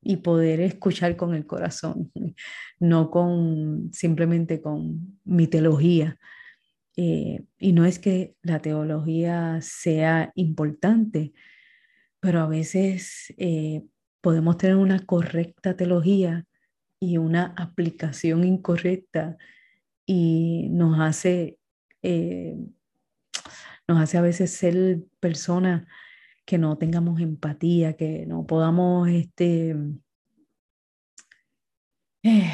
y 0.03 0.17
poder 0.17 0.59
escuchar 0.59 1.15
con 1.15 1.33
el 1.33 1.45
corazón, 1.45 2.11
no 2.79 3.09
con 3.09 3.89
simplemente 3.93 4.61
con 4.61 5.19
mi 5.23 5.47
teología. 5.47 6.17
Eh, 6.95 7.43
y 7.57 7.73
no 7.73 7.85
es 7.85 7.97
que 7.99 8.35
la 8.43 8.59
teología 8.59 9.59
sea 9.61 10.31
importante, 10.35 11.33
pero 12.19 12.41
a 12.41 12.47
veces 12.47 13.33
eh, 13.37 13.83
podemos 14.21 14.57
tener 14.57 14.75
una 14.75 14.99
correcta 14.99 15.75
teología 15.75 16.45
y 16.99 17.17
una 17.17 17.53
aplicación 17.57 18.43
incorrecta 18.43 19.37
y 20.05 20.69
nos 20.69 20.99
hace, 20.99 21.57
eh, 22.01 22.55
nos 23.87 24.01
hace 24.01 24.17
a 24.17 24.21
veces 24.21 24.51
ser 24.51 24.99
personas 25.19 25.87
que 26.45 26.57
no 26.57 26.77
tengamos 26.77 27.21
empatía, 27.21 27.93
que 27.93 28.25
no 28.25 28.45
podamos 28.45 29.07
este, 29.09 29.75
eh, 32.23 32.51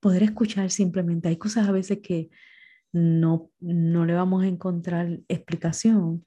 poder 0.00 0.22
escuchar 0.22 0.70
simplemente. 0.70 1.28
Hay 1.28 1.36
cosas 1.36 1.68
a 1.68 1.72
veces 1.72 2.00
que 2.02 2.30
no, 2.92 3.50
no 3.60 4.04
le 4.06 4.14
vamos 4.14 4.44
a 4.44 4.48
encontrar 4.48 5.20
explicación, 5.28 6.24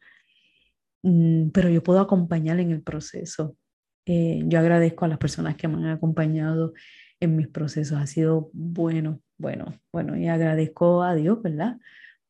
mm, 1.03 1.49
pero 1.49 1.69
yo 1.69 1.83
puedo 1.83 1.99
acompañar 1.99 2.59
en 2.59 2.71
el 2.71 2.81
proceso. 2.83 3.57
Eh, 4.05 4.43
yo 4.45 4.59
agradezco 4.59 5.05
a 5.05 5.07
las 5.07 5.17
personas 5.17 5.55
que 5.55 5.67
me 5.67 5.77
han 5.77 5.87
acompañado 5.87 6.73
en 7.19 7.35
mis 7.35 7.47
procesos. 7.47 7.97
Ha 7.99 8.07
sido 8.07 8.49
bueno, 8.53 9.21
bueno, 9.37 9.73
bueno, 9.91 10.17
y 10.17 10.27
agradezco 10.27 11.03
a 11.03 11.15
Dios, 11.15 11.41
¿verdad? 11.41 11.77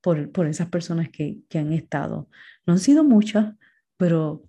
Por, 0.01 0.31
por 0.31 0.47
esas 0.47 0.69
personas 0.69 1.09
que, 1.09 1.39
que, 1.49 1.59
han 1.59 1.73
estado. 1.73 2.29
No 2.65 2.73
han 2.73 2.79
sido 2.79 3.03
muchas, 3.03 3.55
pero 3.97 4.48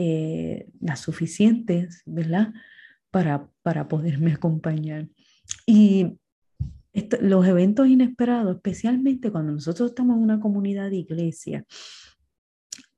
eh, 0.00 0.68
las 0.80 1.00
suficientes, 1.00 2.02
¿verdad? 2.06 2.52
Para, 3.10 3.50
para 3.62 3.88
poderme 3.88 4.32
acompañar. 4.32 5.08
Y 5.66 6.20
los 7.20 7.44
eventos 7.44 7.88
inesperados, 7.88 8.54
especialmente 8.54 9.32
cuando 9.32 9.50
nosotros 9.50 9.90
estamos 9.90 10.16
en 10.16 10.22
una 10.22 10.38
comunidad 10.38 10.90
de 10.90 10.98
iglesia, 10.98 11.66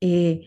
eh, 0.02 0.46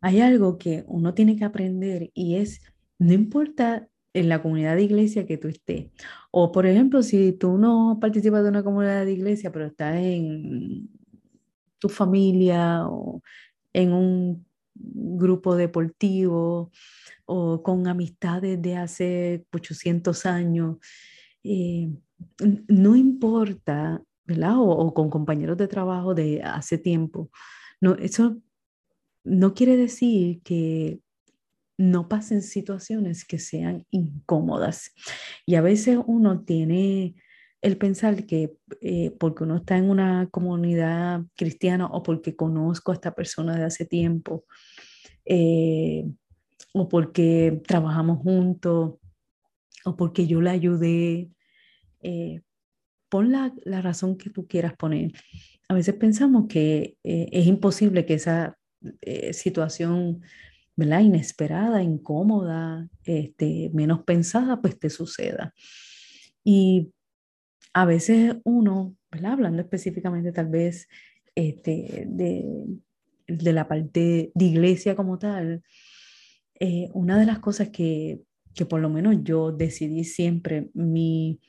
hay 0.00 0.20
algo 0.22 0.56
que 0.56 0.84
uno 0.86 1.12
tiene 1.12 1.36
que 1.36 1.44
aprender 1.44 2.10
y 2.14 2.36
es, 2.36 2.62
no 2.98 3.12
importa 3.12 3.86
en 4.14 4.30
la 4.30 4.40
comunidad 4.40 4.76
de 4.76 4.84
iglesia 4.84 5.26
que 5.26 5.36
tú 5.36 5.48
estés. 5.48 5.90
O 6.30 6.50
por 6.50 6.64
ejemplo, 6.64 7.02
si 7.02 7.32
tú 7.32 7.58
no 7.58 7.98
participas 8.00 8.42
de 8.42 8.48
una 8.48 8.64
comunidad 8.64 9.04
de 9.04 9.12
iglesia, 9.12 9.52
pero 9.52 9.66
estás 9.66 9.96
en 9.96 10.88
tu 11.78 11.90
familia 11.90 12.86
o 12.88 13.20
en 13.74 13.92
un 13.92 14.49
grupo 14.82 15.56
deportivo 15.56 16.70
o 17.26 17.62
con 17.62 17.86
amistades 17.86 18.60
de 18.60 18.76
hace 18.76 19.44
800 19.52 20.26
años, 20.26 20.76
eh, 21.44 21.90
no 22.68 22.96
importa, 22.96 24.02
¿verdad? 24.24 24.58
O, 24.58 24.68
o, 24.70 24.94
con 24.94 25.10
compañeros 25.10 25.56
de 25.56 25.68
trabajo 25.68 26.14
de 26.14 26.42
hace 26.42 26.78
tiempo. 26.78 27.30
No, 27.80 27.94
eso 27.94 28.40
no 29.24 29.54
quiere 29.54 29.76
decir 29.76 30.42
que 30.42 31.00
no 31.78 32.08
pasen 32.08 32.42
situaciones 32.42 33.24
que 33.24 33.38
sean 33.38 33.86
incómodas. 33.90 34.92
Y 35.46 35.54
a 35.54 35.62
veces 35.62 35.98
uno 36.06 36.42
tiene 36.44 37.14
el 37.62 37.76
pensar 37.76 38.26
que 38.26 38.56
eh, 38.80 39.10
porque 39.18 39.44
uno 39.44 39.56
está 39.56 39.76
en 39.76 39.90
una 39.90 40.28
comunidad 40.30 41.22
cristiana 41.36 41.86
o 41.86 42.02
porque 42.02 42.36
conozco 42.36 42.92
a 42.92 42.94
esta 42.94 43.14
persona 43.14 43.56
de 43.56 43.64
hace 43.64 43.84
tiempo, 43.84 44.44
eh, 45.24 46.06
o 46.72 46.88
porque 46.88 47.60
trabajamos 47.66 48.18
juntos, 48.18 48.94
o 49.84 49.96
porque 49.96 50.26
yo 50.26 50.40
le 50.40 50.50
ayudé, 50.50 51.30
eh, 52.02 52.40
pon 53.08 53.32
la, 53.32 53.52
la, 53.64 53.82
razón 53.82 54.16
que 54.16 54.30
tú 54.30 54.46
quieras 54.46 54.74
poner. 54.76 55.12
A 55.68 55.74
veces 55.74 55.94
pensamos 55.94 56.46
que 56.48 56.96
es 57.02 57.46
imposible 57.46 58.06
que 58.06 58.14
esa 58.14 58.56
situación 59.32 60.22
¿verdad? 60.80 61.00
Inesperada, 61.00 61.82
incómoda, 61.82 62.88
este, 63.04 63.70
menos 63.74 64.02
pensada, 64.04 64.62
pues 64.62 64.78
te 64.78 64.88
suceda. 64.88 65.52
Y 66.42 66.90
a 67.72 67.84
veces 67.84 68.36
uno, 68.44 68.96
¿verdad? 69.10 69.32
Hablando 69.32 69.62
específicamente 69.62 70.32
tal 70.32 70.48
vez 70.48 70.88
este, 71.34 72.06
de, 72.08 72.66
de 73.26 73.52
la 73.52 73.68
parte 73.68 74.32
de 74.34 74.44
iglesia 74.44 74.96
como 74.96 75.18
tal, 75.18 75.62
eh, 76.58 76.88
una 76.92 77.18
de 77.18 77.26
las 77.26 77.38
cosas 77.38 77.70
que, 77.70 78.20
que 78.54 78.66
por 78.66 78.80
lo 78.80 78.90
menos 78.90 79.16
yo 79.22 79.52
decidí 79.52 80.04
siempre, 80.04 80.70
mi, 80.74 81.40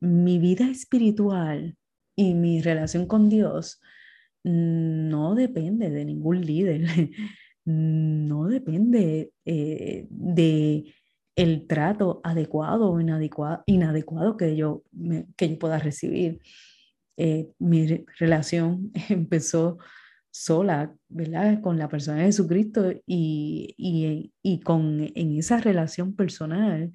mi 0.00 0.38
vida 0.38 0.68
espiritual 0.70 1.76
y 2.16 2.34
mi 2.34 2.60
relación 2.60 3.06
con 3.06 3.28
Dios 3.28 3.80
no 4.44 5.34
depende 5.34 5.90
de 5.90 6.04
ningún 6.04 6.44
líder. 6.44 6.82
no 7.64 8.46
depende 8.46 9.32
eh, 9.46 10.06
de 10.10 10.94
el 11.36 11.66
trato 11.66 12.20
adecuado 12.22 12.90
o 12.90 13.00
inadecuado, 13.00 13.62
inadecuado 13.66 14.36
que, 14.36 14.56
yo, 14.56 14.84
que 15.36 15.48
yo 15.50 15.58
pueda 15.58 15.78
recibir. 15.78 16.40
Eh, 17.16 17.48
mi 17.58 18.04
relación 18.18 18.92
empezó 19.08 19.78
sola, 20.30 20.94
¿verdad? 21.08 21.60
Con 21.60 21.78
la 21.78 21.88
persona 21.88 22.18
de 22.18 22.24
Jesucristo 22.24 22.92
y, 23.06 23.74
y, 23.76 24.32
y 24.42 24.60
con, 24.60 25.12
en 25.14 25.38
esa 25.38 25.58
relación 25.58 26.14
personal 26.14 26.92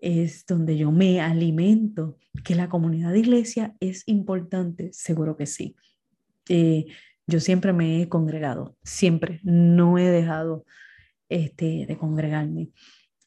es 0.00 0.44
donde 0.46 0.76
yo 0.76 0.90
me 0.92 1.20
alimento. 1.20 2.18
Que 2.44 2.56
la 2.56 2.68
comunidad 2.68 3.12
de 3.12 3.20
iglesia 3.20 3.76
es 3.78 4.02
importante, 4.06 4.92
seguro 4.92 5.36
que 5.36 5.46
sí. 5.46 5.76
Eh, 6.48 6.86
yo 7.26 7.40
siempre 7.40 7.72
me 7.72 8.02
he 8.02 8.08
congregado, 8.08 8.76
siempre, 8.82 9.40
no 9.44 9.96
he 9.96 10.10
dejado 10.10 10.64
este, 11.28 11.86
de 11.86 11.96
congregarme. 11.96 12.70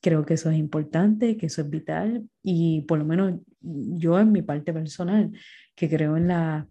Creo 0.01 0.25
que 0.25 0.35
eso 0.35 0.49
es 0.49 0.57
importante, 0.57 1.37
que 1.37 1.47
eso 1.47 1.61
es 1.61 1.69
vital 1.69 2.29
y 2.43 2.81
por 2.81 2.99
lo 2.99 3.05
menos 3.05 3.39
yo 3.61 4.19
en 4.19 4.31
mi 4.31 4.41
parte 4.41 4.73
personal, 4.73 5.31
que 5.75 5.89
creo 5.89 6.17
en 6.17 6.27
la, 6.27 6.67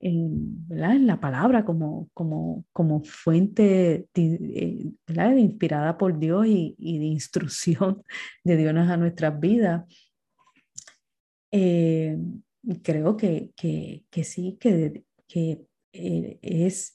en, 0.00 0.66
en 0.70 1.06
la 1.06 1.20
palabra 1.20 1.64
como, 1.64 2.08
como, 2.14 2.64
como 2.72 3.02
fuente 3.04 4.06
de 4.14 4.92
inspirada 5.38 5.98
por 5.98 6.18
Dios 6.18 6.46
y, 6.46 6.74
y, 6.78 6.98
de 6.98 7.04
instrucción 7.06 8.02
de 8.44 8.56
Dios 8.56 8.76
a 8.76 8.96
nuestras 8.96 9.38
vidas. 9.40 9.84
Eh, 11.50 12.18
creo 12.82 13.16
que, 13.16 13.52
que, 13.56 14.04
que 14.10 14.24
sí, 14.24 14.56
que, 14.60 15.04
que 15.26 15.66
eh, 15.92 16.38
es, 16.42 16.94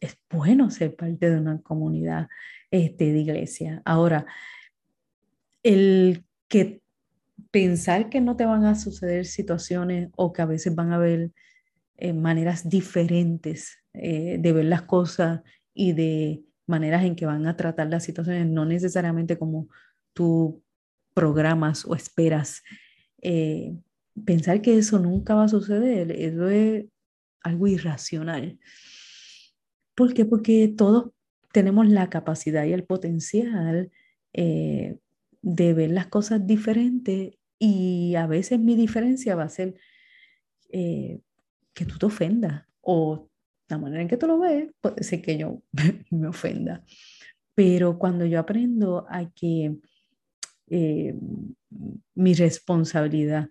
es 0.00 0.16
bueno 0.30 0.70
ser 0.70 0.96
parte 0.96 1.30
de 1.30 1.38
una 1.38 1.60
comunidad 1.60 2.28
este, 2.70 3.12
de 3.12 3.18
iglesia. 3.18 3.82
Ahora, 3.84 4.26
el 5.62 6.24
que 6.48 6.80
pensar 7.50 8.08
que 8.08 8.20
no 8.20 8.36
te 8.36 8.46
van 8.46 8.64
a 8.64 8.74
suceder 8.74 9.26
situaciones 9.26 10.10
o 10.16 10.32
que 10.32 10.42
a 10.42 10.46
veces 10.46 10.74
van 10.74 10.92
a 10.92 10.96
haber 10.96 11.32
eh, 11.96 12.12
maneras 12.12 12.68
diferentes 12.68 13.78
eh, 13.92 14.38
de 14.38 14.52
ver 14.52 14.64
las 14.66 14.82
cosas 14.82 15.42
y 15.74 15.92
de 15.92 16.42
maneras 16.66 17.04
en 17.04 17.16
que 17.16 17.26
van 17.26 17.46
a 17.46 17.56
tratar 17.56 17.88
las 17.88 18.04
situaciones, 18.04 18.46
no 18.46 18.64
necesariamente 18.64 19.38
como 19.38 19.68
tú 20.12 20.62
programas 21.14 21.84
o 21.84 21.94
esperas. 21.94 22.62
pensar 24.24 24.62
que 24.62 24.78
eso 24.78 24.98
nunca 24.98 25.34
va 25.34 25.44
a 25.44 25.48
suceder, 25.48 26.12
eso 26.12 26.48
es 26.48 26.86
algo 27.42 27.66
irracional. 27.66 28.58
¿Por 30.00 30.14
qué? 30.14 30.24
Porque 30.24 30.66
todos 30.66 31.10
tenemos 31.52 31.86
la 31.86 32.08
capacidad 32.08 32.64
y 32.64 32.72
el 32.72 32.84
potencial 32.84 33.90
eh, 34.32 34.96
de 35.42 35.74
ver 35.74 35.90
las 35.90 36.06
cosas 36.06 36.46
diferentes 36.46 37.34
y 37.58 38.14
a 38.14 38.26
veces 38.26 38.58
mi 38.58 38.76
diferencia 38.76 39.34
va 39.34 39.42
a 39.42 39.50
ser 39.50 39.74
eh, 40.70 41.20
que 41.74 41.84
tú 41.84 41.98
te 41.98 42.06
ofendas 42.06 42.64
o 42.80 43.28
la 43.68 43.76
manera 43.76 44.00
en 44.00 44.08
que 44.08 44.16
tú 44.16 44.26
lo 44.26 44.38
ves 44.38 44.70
puede 44.80 45.04
ser 45.04 45.20
que 45.20 45.36
yo 45.36 45.60
me 46.10 46.28
ofenda. 46.28 46.82
Pero 47.54 47.98
cuando 47.98 48.24
yo 48.24 48.40
aprendo 48.40 49.04
a 49.06 49.30
que 49.30 49.76
eh, 50.68 51.14
mi 52.14 52.32
responsabilidad 52.32 53.50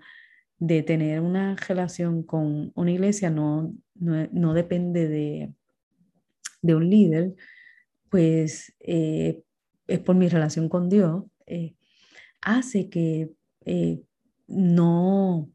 de 0.57 0.81
tener 0.81 1.21
una 1.21 1.55
relación 1.55 2.23
con 2.23 2.71
una 2.73 2.91
iglesia 2.91 3.29
no, 3.29 3.71
no, 3.93 4.53
depende 4.55 5.07
de, 5.07 5.53
de, 6.61 6.75
un 6.75 6.89
líder, 6.89 7.35
pues 8.09 8.73
eh, 8.79 9.41
es 9.87 9.99
por 9.99 10.15
mi 10.15 10.27
relación 10.27 10.69
con 10.69 10.89
Dios, 10.89 11.23
eh, 11.45 11.75
hace 12.41 12.89
que 12.89 13.31
no, 14.47 15.49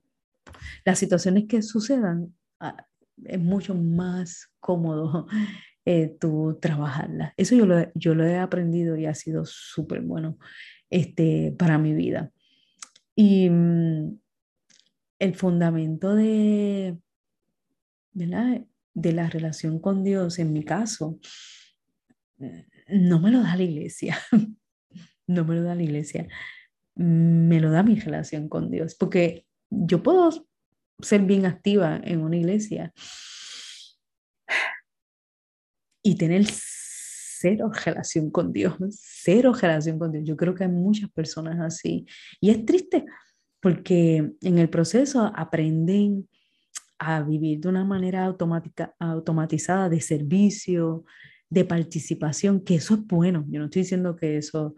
las 0.84 0.98
situaciones 0.98 1.44
que 1.48 1.62
sucedan 1.62 2.34
ah, 2.60 2.86
es 3.24 3.40
mucho 3.40 3.74
más 3.74 4.50
cómodo 4.60 5.26
eh, 5.84 6.16
tú 6.20 6.58
trabajarlas. 6.60 7.32
Eso 7.36 7.54
yo 7.54 7.66
lo, 7.66 7.92
yo 7.94 8.14
lo 8.14 8.24
he 8.24 8.38
aprendido 8.38 8.96
y 8.96 9.06
ha 9.06 9.14
sido 9.14 9.44
súper 9.44 10.00
bueno 10.00 10.38
este, 10.90 11.54
para 11.58 11.78
mi 11.78 11.94
vida. 11.94 12.32
Y 13.14 13.48
mm, 13.50 14.18
el 15.18 15.34
fundamento 15.34 16.14
de, 16.14 16.98
de 18.94 19.12
la 19.12 19.28
relación 19.28 19.80
con 19.80 20.04
Dios, 20.04 20.38
en 20.38 20.52
mi 20.52 20.64
caso, 20.64 21.18
no 22.88 23.20
me 23.20 23.30
lo 23.30 23.42
da 23.42 23.56
la 23.56 23.62
iglesia. 23.62 24.18
no 25.26 25.44
me 25.44 25.56
lo 25.56 25.62
da 25.62 25.74
la 25.74 25.82
iglesia. 25.82 26.28
Me 26.94 27.60
lo 27.60 27.70
da 27.70 27.82
mi 27.82 27.96
relación 27.96 28.48
con 28.48 28.70
Dios. 28.70 28.94
Porque 28.94 29.46
yo 29.70 30.02
puedo 30.02 30.48
ser 31.00 31.22
bien 31.22 31.44
activa 31.44 32.00
en 32.04 32.20
una 32.20 32.36
iglesia 32.36 32.92
y 36.02 36.16
tener 36.16 36.44
cero 36.48 37.70
relación 37.84 38.30
con 38.30 38.52
Dios, 38.52 38.76
cero 38.90 39.52
relación 39.52 39.98
con 39.98 40.12
Dios. 40.12 40.24
Yo 40.24 40.36
creo 40.36 40.54
que 40.54 40.64
hay 40.64 40.70
muchas 40.70 41.10
personas 41.10 41.58
así. 41.60 42.06
Y 42.40 42.50
es 42.50 42.64
triste 42.64 43.04
porque 43.60 44.32
en 44.42 44.58
el 44.58 44.68
proceso 44.68 45.32
aprenden 45.34 46.28
a 46.98 47.22
vivir 47.22 47.60
de 47.60 47.68
una 47.68 47.84
manera 47.84 48.24
automática, 48.24 48.94
automatizada 48.98 49.88
de 49.88 50.00
servicio, 50.00 51.04
de 51.50 51.64
participación, 51.64 52.60
que 52.60 52.76
eso 52.76 52.94
es 52.94 53.06
bueno. 53.06 53.44
Yo 53.48 53.58
no 53.58 53.66
estoy 53.66 53.82
diciendo 53.82 54.16
que 54.16 54.36
eso 54.36 54.74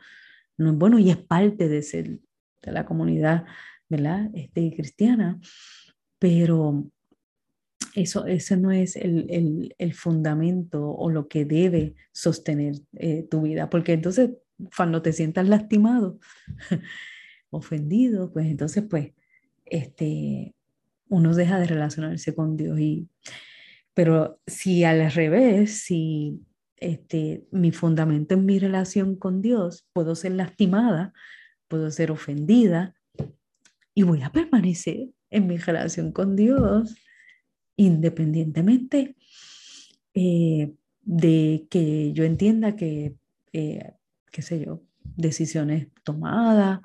no 0.59 0.71
es 0.71 0.77
bueno 0.77 0.99
y 0.99 1.11
es 1.11 1.17
parte 1.17 1.69
de 1.69 1.83
ser 1.83 2.21
de 2.63 2.73
la 2.73 2.85
comunidad, 2.85 3.45
¿verdad? 3.89 4.31
Este, 4.35 4.75
cristiana, 4.75 5.39
pero 6.19 6.91
eso, 7.95 8.27
ese 8.27 8.57
no 8.57 8.73
es 8.73 8.97
el, 8.97 9.75
fundamento 9.95 10.91
o 10.91 11.11
lo 11.11 11.29
que 11.29 11.45
debe 11.45 11.95
sostener 12.13 12.75
eh, 12.95 13.27
tu 13.31 13.43
vida, 13.43 13.71
porque 13.71 13.93
entonces 13.93 14.31
cuando 14.77 15.03
te 15.03 15.13
sientas 15.13 15.49
lastimado, 15.49 16.19
ofendido, 17.51 18.33
pues 18.33 18.47
entonces 18.47 18.85
pues 18.89 19.13
este, 19.65 20.56
uno 21.09 21.35
deja 21.35 21.59
de 21.59 21.67
relacionarse 21.67 22.35
con 22.35 22.57
Dios. 22.57 22.79
Y, 22.79 23.09
pero 23.95 24.41
si 24.47 24.85
al 24.85 25.11
revés, 25.11 25.83
si 25.83 26.41
este, 26.77 27.47
mi 27.51 27.73
fundamento 27.73 28.35
en 28.35 28.45
mi 28.45 28.59
relación 28.59 29.17
con 29.17 29.41
Dios, 29.41 29.87
puedo 29.93 30.15
ser 30.15 30.33
lastimada, 30.33 31.13
puedo 31.69 31.91
ser 31.91 32.11
ofendida 32.11 32.95
y 33.95 34.03
voy 34.03 34.23
a 34.23 34.31
permanecer 34.31 35.09
en 35.31 35.47
mi 35.47 35.57
relación 35.57 36.13
con 36.13 36.37
Dios 36.37 36.95
independientemente 37.77 39.17
eh, 40.15 40.73
de 41.03 41.67
que 41.71 42.13
yo 42.13 42.25
entienda 42.25 42.75
que, 42.75 43.17
eh, 43.53 43.93
qué 44.33 44.43
sé 44.43 44.65
yo, 44.65 44.83
decisiones 45.17 45.89
tomadas 46.03 46.81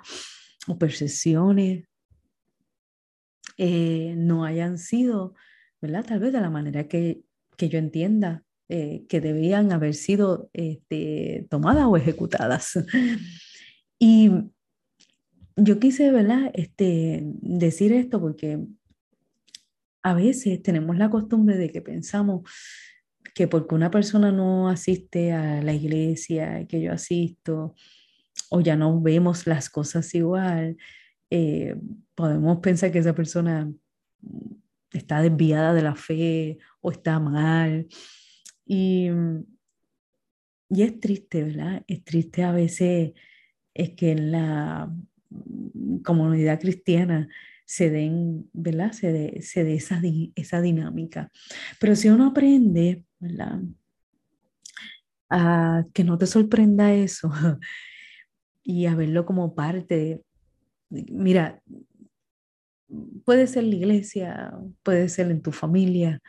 o 0.68 0.78
percepciones 0.78 1.86
eh, 3.58 4.14
no 4.18 4.46
hayan 4.46 4.78
sido, 4.78 5.36
¿verdad? 5.82 6.06
Tal 6.06 6.20
vez 6.20 6.34
de 6.34 6.42
la 6.42 6.50
manera 6.50 6.88
que, 6.88 7.22
que 7.58 7.70
yo 7.70 7.80
entienda 7.80 8.44
que 8.70 9.20
debían 9.20 9.74
haber 9.74 9.94
sido 9.94 10.50
este, 10.54 11.46
tomadas 11.50 11.88
o 11.88 11.98
ejecutadas. 11.98 12.80
Y 14.04 14.32
yo 15.56 15.80
quise, 15.80 16.12
¿verdad? 16.12 16.50
Este, 16.56 17.22
decir 17.24 17.94
esto 17.94 18.20
porque 18.20 18.60
a 20.02 20.16
veces 20.16 20.62
tenemos 20.64 20.98
la 20.98 21.12
costumbre 21.12 21.56
de 21.58 21.70
que 21.70 21.84
pensamos 21.84 22.50
que 23.36 23.48
porque 23.48 23.76
una 23.76 23.92
persona 23.92 24.32
no 24.32 24.70
asiste 24.70 25.32
a 25.34 25.62
la 25.62 25.74
iglesia 25.74 26.66
que 26.68 26.82
yo 26.82 26.92
asisto, 26.92 27.76
o 28.50 28.62
ya 28.62 28.76
no 28.76 29.00
vemos 29.02 29.46
las 29.46 29.70
cosas 29.70 30.14
igual, 30.16 30.78
eh, 31.30 31.76
podemos 32.22 32.60
pensar 32.60 32.92
que 32.92 33.00
esa 33.00 33.16
persona 33.16 33.72
está 34.92 35.22
desviada 35.22 35.74
de 35.74 35.82
la 35.82 35.96
fe 35.96 36.60
o 36.82 36.92
está 36.92 37.20
mal. 37.20 37.88
Y, 38.66 39.10
y 40.70 40.84
es 40.84 41.00
triste, 41.00 41.44
¿verdad? 41.44 41.84
Es 41.88 42.04
triste 42.04 42.44
a 42.44 42.52
veces 42.52 43.14
es 43.74 43.92
que 43.92 44.12
en 44.12 44.32
la 44.32 44.94
comunidad 46.04 46.60
cristiana 46.60 47.28
se 47.66 47.90
den, 47.90 48.50
¿verdad? 48.54 48.92
Se 48.92 49.12
dé 49.12 49.42
se 49.42 49.74
esa, 49.74 50.02
esa 50.36 50.62
dinámica. 50.62 51.32
Pero 51.80 51.96
si 51.96 52.10
uno 52.10 52.28
aprende, 52.28 53.04
¿verdad? 53.20 53.62
A 55.30 55.86
que 55.94 56.04
no 56.04 56.18
te 56.18 56.28
sorprenda 56.28 56.94
eso 56.94 57.32
y 58.64 58.86
a 58.88 58.96
verlo 58.96 59.26
como 59.26 59.56
parte, 59.56 60.22
mira, 60.90 61.62
puede 63.32 63.48
ser 63.48 63.64
la 63.64 63.76
iglesia, 63.76 64.54
puede 64.84 65.08
ser 65.08 65.32
en 65.32 65.42
tu 65.42 65.54
familia, 65.54 66.20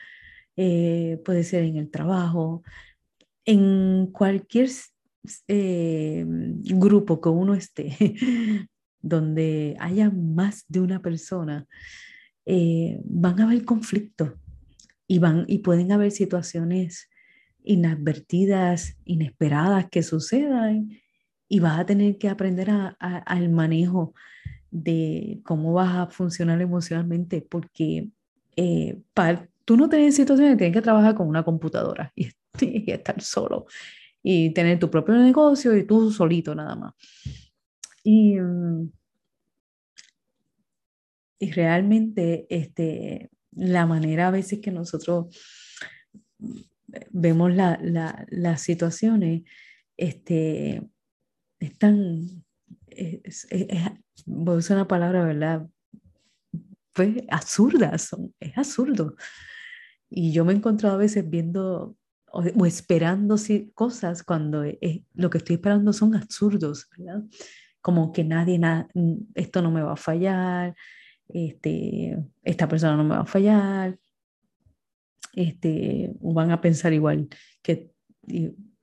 eh, 0.57 1.21
puede 1.25 1.43
ser 1.43 1.65
en 1.65 1.77
el 1.77 1.91
trabajo, 1.91 2.63
en 3.45 4.07
cualquier 4.13 4.71
eh, 5.49 6.25
grupo 6.27 7.21
que 7.21 7.29
uno 7.29 7.55
esté, 7.55 7.97
donde 9.01 9.77
haya 9.81 10.11
más 10.11 10.65
de 10.69 10.79
una 10.79 11.03
persona, 11.03 11.67
eh, 12.47 13.01
van 13.05 13.41
a 13.41 13.45
haber 13.47 13.65
conflictos 13.65 14.35
y, 15.09 15.19
van, 15.19 15.45
y 15.49 15.59
pueden 15.59 15.91
haber 15.91 16.13
situaciones 16.13 17.11
inadvertidas, 17.65 18.97
inesperadas 19.05 19.89
que 19.91 20.05
sucedan 20.05 20.89
y 21.49 21.59
vas 21.59 21.81
a 21.81 21.85
tener 21.85 22.17
que 22.19 22.29
aprender 22.29 22.71
al 23.01 23.49
manejo 23.49 24.15
de 24.73 25.41
cómo 25.45 25.75
vas 25.75 25.95
a 25.95 26.07
funcionar 26.09 26.61
emocionalmente 26.61 27.43
porque 27.43 28.09
eh, 28.57 28.99
para, 29.15 29.49
tú 29.65 29.77
no 29.77 29.89
tienes 29.89 30.17
situaciones, 30.17 30.57
tienes 30.57 30.75
que 30.75 30.83
trabajar 30.83 31.15
con 31.15 31.29
una 31.29 31.45
computadora 31.45 32.11
y, 32.17 32.31
y 32.61 32.91
estar 32.91 33.21
solo 33.21 33.67
y 34.23 34.51
tener 34.55 34.79
tu 34.79 34.91
propio 34.91 35.15
negocio 35.15 35.77
y 35.77 35.87
tú 35.87 36.11
solito 36.11 36.55
nada 36.55 36.75
más. 36.75 36.95
Y, 38.03 38.39
mm, 38.41 38.91
y 41.39 41.51
realmente 41.51 42.47
este, 42.49 43.31
la 43.53 43.85
manera 43.85 44.29
a 44.29 44.31
veces 44.31 44.61
que 44.61 44.71
nosotros 44.71 45.37
vemos 47.11 47.55
la, 47.55 47.79
la, 47.83 48.25
las 48.31 48.63
situaciones 48.63 49.43
este, 49.97 50.83
es, 51.59 51.79
voy 51.79 52.43
a 52.95 54.57
usar 54.57 54.77
una 54.77 54.89
palabra, 54.89 55.25
¿verdad? 55.25 55.67
Pues 56.93 57.23
absurdas, 57.31 58.03
son, 58.03 58.35
es 58.41 58.57
absurdo. 58.57 59.17
Y 60.11 60.33
yo 60.33 60.45
me 60.45 60.53
he 60.53 60.57
encontrado 60.57 60.97
a 60.97 60.99
veces 60.99 61.29
viendo 61.29 61.97
o, 62.31 62.67
esperando 62.67 63.37
cosas 63.75 64.23
cuando 64.23 64.65
lo 65.15 65.31
que 65.31 65.39
estoy 65.39 65.55
esperando 65.55 65.93
son 65.93 66.15
absurdos, 66.15 66.89
¿verdad? 66.97 67.23
como 67.83 68.13
que 68.13 68.25
nadie, 68.25 68.61
esto 69.35 69.61
no 69.61 69.71
me 69.71 69.83
va 69.83 69.95
a 69.95 69.97
fallar, 69.97 70.75
este, 71.29 72.17
esta 72.43 72.69
persona 72.69 72.97
no 72.97 73.05
me 73.05 73.17
va 73.17 73.23
a 73.23 73.27
fallar, 73.27 73.99
este, 75.35 76.15
van 76.21 76.53
a 76.53 76.61
pensar 76.61 76.93
igual 76.93 77.29
que, 77.61 77.91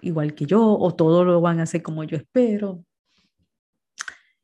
igual 0.02 0.36
que 0.36 0.46
yo, 0.46 0.78
o 0.78 0.94
todo 0.94 1.24
lo 1.24 1.42
van 1.42 1.60
a 1.60 1.64
hacer 1.64 1.82
como 1.82 2.04
yo 2.04 2.18
espero. 2.18 2.84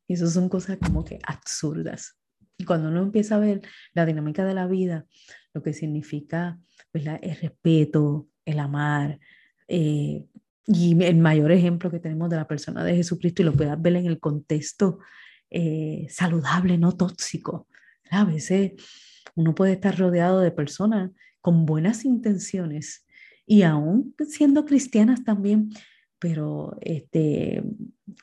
Y 0.08 0.14
eso 0.14 0.28
son 0.28 0.48
cosas 0.48 0.78
como 0.78 1.04
que 1.04 1.18
absurdas. 1.26 2.18
Y 2.58 2.64
cuando 2.64 2.88
uno 2.88 3.02
empieza 3.02 3.36
a 3.36 3.40
ver 3.40 3.62
la 3.92 4.06
dinámica 4.06 4.44
de 4.44 4.54
la 4.54 4.66
vida, 4.66 5.06
lo 5.52 5.62
que 5.62 5.72
significa 5.72 6.58
el 6.92 7.36
respeto, 7.36 8.28
el 8.44 8.58
amar, 8.58 9.18
eh, 9.68 10.24
y 10.66 11.02
el 11.04 11.18
mayor 11.18 11.52
ejemplo 11.52 11.90
que 11.90 12.00
tenemos 12.00 12.28
de 12.28 12.36
la 12.36 12.48
persona 12.48 12.82
de 12.82 12.96
Jesucristo 12.96 13.42
y 13.42 13.44
lo 13.44 13.52
puedas 13.52 13.80
ver 13.80 13.96
en 13.96 14.06
el 14.06 14.18
contexto 14.18 14.98
eh, 15.50 16.06
saludable, 16.10 16.76
no 16.76 16.92
tóxico. 16.92 17.68
A 18.10 18.24
veces 18.24 18.72
uno 19.36 19.54
puede 19.54 19.72
estar 19.72 19.96
rodeado 19.96 20.40
de 20.40 20.50
personas 20.50 21.10
con 21.40 21.66
buenas 21.66 22.04
intenciones 22.04 23.06
y 23.46 23.62
aún 23.62 24.14
siendo 24.28 24.64
cristianas 24.64 25.22
también, 25.22 25.70
pero 26.18 26.76
este, 26.80 27.62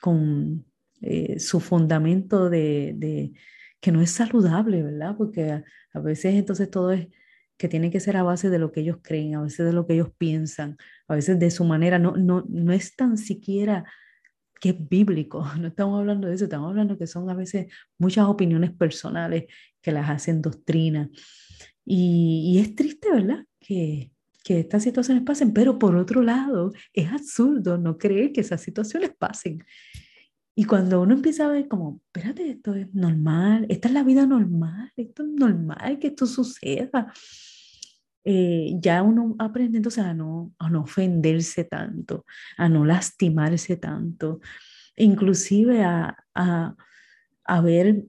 con 0.02 0.66
eh, 1.04 1.40
su 1.40 1.60
fundamento 1.60 2.50
de, 2.50 3.34
que 3.80 3.92
no 3.92 4.02
es 4.02 4.12
saludable, 4.12 4.82
¿verdad? 4.82 5.16
Porque 5.18 5.52
a, 5.52 5.64
a 5.94 6.00
veces 6.00 6.36
entonces 6.36 6.70
todo 6.70 6.92
es 6.92 7.08
que 7.58 7.68
tiene 7.68 7.92
que 7.92 8.00
ser 8.00 8.18
a 8.18 8.24
base 8.24 8.50
de 8.50 8.60
lo 8.60 8.72
que 8.72 8.82
ellos 8.82 8.98
creen, 9.02 9.36
a 9.36 9.42
veces 9.42 9.66
de 9.66 9.74
lo 9.74 9.86
que 9.86 9.94
ellos 9.96 10.12
piensan, 10.18 10.78
a 11.08 11.16
veces 11.16 11.40
de 11.40 11.52
su 11.52 11.66
manera, 11.66 12.00
no, 12.00 12.16
no, 12.16 12.46
no 12.48 12.74
es 12.74 12.96
tan 12.96 13.18
siquiera 13.18 13.86
que 14.60 14.70
es 14.70 14.90
bíblico, 14.90 15.46
no 15.60 15.68
estamos 15.68 16.00
hablando 16.00 16.28
de 16.28 16.36
eso, 16.36 16.46
estamos 16.46 16.70
hablando 16.70 16.98
que 16.98 17.08
son 17.08 17.30
a 17.30 17.34
veces 17.34 17.68
muchas 17.98 18.26
opiniones 18.26 18.72
personales 18.72 19.46
que 19.82 19.92
las 19.92 20.10
hacen 20.10 20.42
doctrina. 20.42 21.10
Y, 21.86 22.54
y 22.54 22.60
es 22.60 22.76
triste, 22.76 23.12
¿verdad? 23.12 23.46
Que, 23.60 24.14
que 24.44 24.60
estas 24.60 24.84
situaciones 24.84 25.24
pasen, 25.24 25.54
pero 25.54 25.78
por 25.78 25.96
otro 25.96 26.22
lado, 26.22 26.72
es 26.94 27.12
absurdo 27.12 27.78
no 27.78 27.98
creer 27.98 28.32
que 28.32 28.42
esas 28.42 28.62
situaciones 28.62 29.12
pasen. 29.18 29.64
Y 30.56 30.66
cuando 30.66 31.02
uno 31.02 31.16
empieza 31.16 31.46
a 31.46 31.50
ver 31.50 31.68
como, 31.68 32.02
espérate, 32.06 32.50
esto 32.52 32.76
es 32.76 32.94
normal, 32.94 33.66
esta 33.70 33.88
es 33.88 33.94
la 33.94 34.04
vida 34.04 34.26
normal, 34.26 34.92
esto 34.96 35.24
es 35.24 35.30
normal 35.30 35.98
que 36.00 36.08
esto 36.08 36.28
suceda, 36.28 37.12
eh, 38.26 38.76
ya 38.80 39.02
uno 39.02 39.36
aprende 39.40 39.78
entonces 39.78 40.04
a 40.04 40.14
no, 40.14 40.54
a 40.60 40.70
no 40.70 40.82
ofenderse 40.82 41.64
tanto, 41.64 42.26
a 42.58 42.70
no 42.70 42.86
lastimarse 42.86 43.78
tanto, 43.78 44.40
inclusive 44.96 45.84
a, 45.84 46.16
a, 46.36 46.76
a 47.46 47.62
ver 47.62 48.06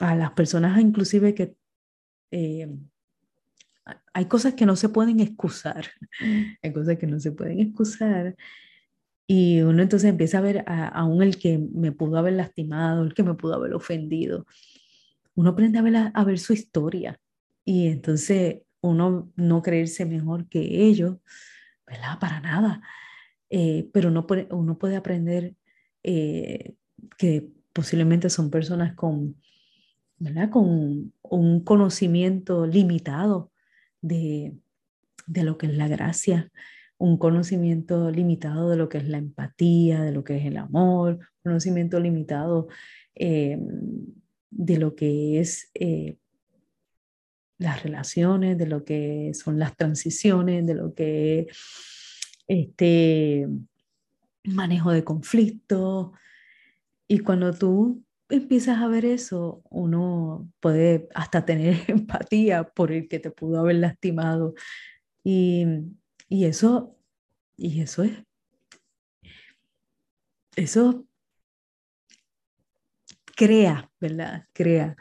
a 0.00 0.16
las 0.16 0.32
personas, 0.32 0.78
inclusive 0.80 1.34
que 1.34 1.54
eh, 2.32 2.68
hay 4.12 4.26
cosas 4.26 4.54
que 4.54 4.66
no 4.66 4.76
se 4.76 4.88
pueden 4.88 5.20
excusar, 5.20 5.86
hay 6.62 6.72
cosas 6.72 6.98
que 6.98 7.06
no 7.06 7.20
se 7.20 7.32
pueden 7.32 7.60
excusar. 7.60 8.36
Y 9.26 9.62
uno 9.62 9.82
entonces 9.82 10.10
empieza 10.10 10.38
a 10.38 10.42
ver 10.42 10.64
aún 10.66 11.22
el 11.22 11.38
que 11.38 11.58
me 11.58 11.92
pudo 11.92 12.18
haber 12.18 12.34
lastimado, 12.34 13.02
el 13.02 13.14
que 13.14 13.22
me 13.22 13.34
pudo 13.34 13.54
haber 13.54 13.74
ofendido. 13.74 14.46
Uno 15.34 15.50
aprende 15.50 15.78
a 15.78 15.82
ver, 15.82 15.96
a 16.12 16.24
ver 16.24 16.38
su 16.38 16.52
historia. 16.52 17.18
Y 17.64 17.88
entonces 17.88 18.62
uno 18.82 19.32
no 19.36 19.62
creerse 19.62 20.04
mejor 20.04 20.48
que 20.48 20.84
ellos, 20.84 21.16
¿verdad? 21.86 22.18
Para 22.20 22.40
nada. 22.40 22.82
Eh, 23.48 23.88
pero 23.92 24.08
uno 24.08 24.26
puede, 24.26 24.46
uno 24.50 24.78
puede 24.78 24.96
aprender 24.96 25.54
eh, 26.02 26.74
que 27.16 27.48
posiblemente 27.72 28.28
son 28.28 28.50
personas 28.50 28.94
con, 28.94 29.40
¿verdad? 30.18 30.50
Con 30.50 31.14
un 31.22 31.64
conocimiento 31.64 32.66
limitado 32.66 33.52
de, 34.02 34.54
de 35.26 35.44
lo 35.44 35.56
que 35.56 35.66
es 35.66 35.74
la 35.74 35.88
gracia, 35.88 36.52
un 36.98 37.18
conocimiento 37.18 38.10
limitado 38.10 38.70
de 38.70 38.76
lo 38.76 38.88
que 38.88 38.98
es 38.98 39.08
la 39.08 39.18
empatía, 39.18 40.02
de 40.02 40.12
lo 40.12 40.24
que 40.24 40.36
es 40.36 40.46
el 40.46 40.56
amor, 40.56 41.18
conocimiento 41.42 42.00
limitado 42.00 42.68
eh, 43.14 43.58
de 44.50 44.78
lo 44.78 44.94
que 44.94 45.40
es 45.40 45.70
las 47.58 47.82
relaciones, 47.82 48.58
de 48.58 48.66
lo 48.66 48.84
que 48.84 49.32
son 49.34 49.58
las 49.58 49.76
transiciones, 49.76 50.66
de 50.66 50.74
lo 50.74 50.94
que 50.94 51.40
es 51.40 51.46
este 52.46 53.48
manejo 54.44 54.92
de 54.92 55.04
conflictos. 55.04 56.10
Y 57.08 57.20
cuando 57.20 57.52
tú 57.52 58.04
empiezas 58.28 58.78
a 58.78 58.88
ver 58.88 59.04
eso, 59.04 59.62
uno 59.70 60.50
puede 60.60 61.08
hasta 61.14 61.44
tener 61.44 61.76
empatía 61.88 62.64
por 62.64 62.92
el 62.92 63.08
que 63.08 63.18
te 63.18 63.30
pudo 63.30 63.60
haber 63.60 63.76
lastimado. 63.76 64.54
Y, 65.22 65.66
y 66.34 66.44
eso, 66.44 66.96
y 67.56 67.80
eso 67.80 68.02
es, 68.02 68.12
eso 70.56 71.06
crea, 73.36 73.90
¿verdad? 74.00 74.46
Crea 74.52 74.96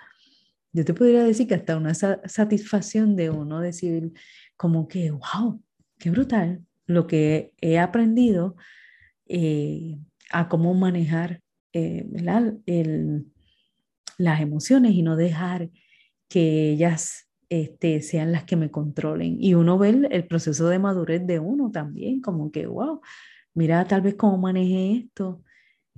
yo 0.73 0.83
te 0.83 0.93
podría 0.95 1.23
decir 1.23 1.47
que 1.47 1.53
hasta 1.53 1.77
una 1.77 1.93
satisfacción 1.93 3.15
de 3.15 3.29
uno 3.29 3.61
decir 3.61 4.11
como 4.57 4.87
que, 4.87 5.11
wow, 5.11 5.61
qué 5.99 6.09
brutal 6.09 6.65
lo 6.87 7.05
que 7.05 7.53
he 7.61 7.77
aprendido 7.77 8.55
eh, 9.27 9.99
a 10.31 10.49
cómo 10.49 10.73
manejar 10.73 11.41
eh, 11.73 12.07
las 14.17 14.41
emociones 14.41 14.93
y 14.93 15.03
no 15.03 15.15
dejar 15.15 15.69
que 16.27 16.71
ellas 16.71 17.29
este, 17.53 18.01
sean 18.01 18.31
las 18.31 18.45
que 18.45 18.55
me 18.55 18.71
controlen. 18.71 19.37
Y 19.39 19.53
uno 19.53 19.77
ve 19.77 19.89
el, 20.09 20.25
proceso 20.25 20.69
de 20.69 20.79
madurez 20.79 21.25
de 21.27 21.39
uno 21.39 21.69
también, 21.69 22.19
como 22.19 22.51
que, 22.51 22.65
wow, 22.65 22.99
mira 23.53 23.85
tal 23.85 24.01
vez 24.01 24.15
cómo 24.15 24.39
manejé 24.39 24.93
esto 24.93 25.43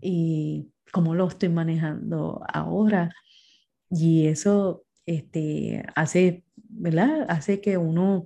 y 0.02 0.68
cómo 0.92 1.16
lo 1.16 1.28
estoy 1.28 1.48
manejando 1.48 2.44
ahora. 2.52 3.16
Y 3.90 4.28
eso 4.28 4.84
este, 5.06 5.86
hace, 5.96 6.44
¿verdad? 6.58 7.26
hace 7.30 7.62
que 7.62 7.78
uno 7.78 8.26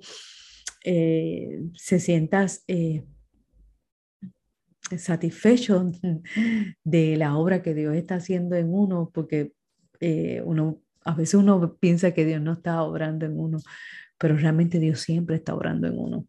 eh, 0.84 1.62
se 1.76 2.00
sienta 2.00 2.48
eh, 2.68 3.04
satisfecho 4.98 5.92
de 6.84 7.16
la 7.16 7.38
obra 7.38 7.62
que 7.62 7.76
Dios 7.76 7.96
está 7.96 8.16
haciendo 8.16 8.56
en 8.56 8.74
uno, 8.74 9.12
porque 9.14 9.54
eh, 10.00 10.42
uno, 10.44 10.82
a 11.06 11.16
veces 11.16 11.36
uno 11.36 11.76
piensa 11.80 12.12
que 12.12 12.26
Dios 12.26 12.42
no 12.42 12.54
está 12.54 12.82
obrando 12.84 13.26
en 13.26 13.40
uno, 13.40 13.60
pero 14.18 14.36
realmente 14.38 14.80
Dios 14.80 15.00
siempre 15.00 15.36
está 15.38 15.54
obrando 15.54 15.88
en 15.88 15.98
uno. 15.98 16.26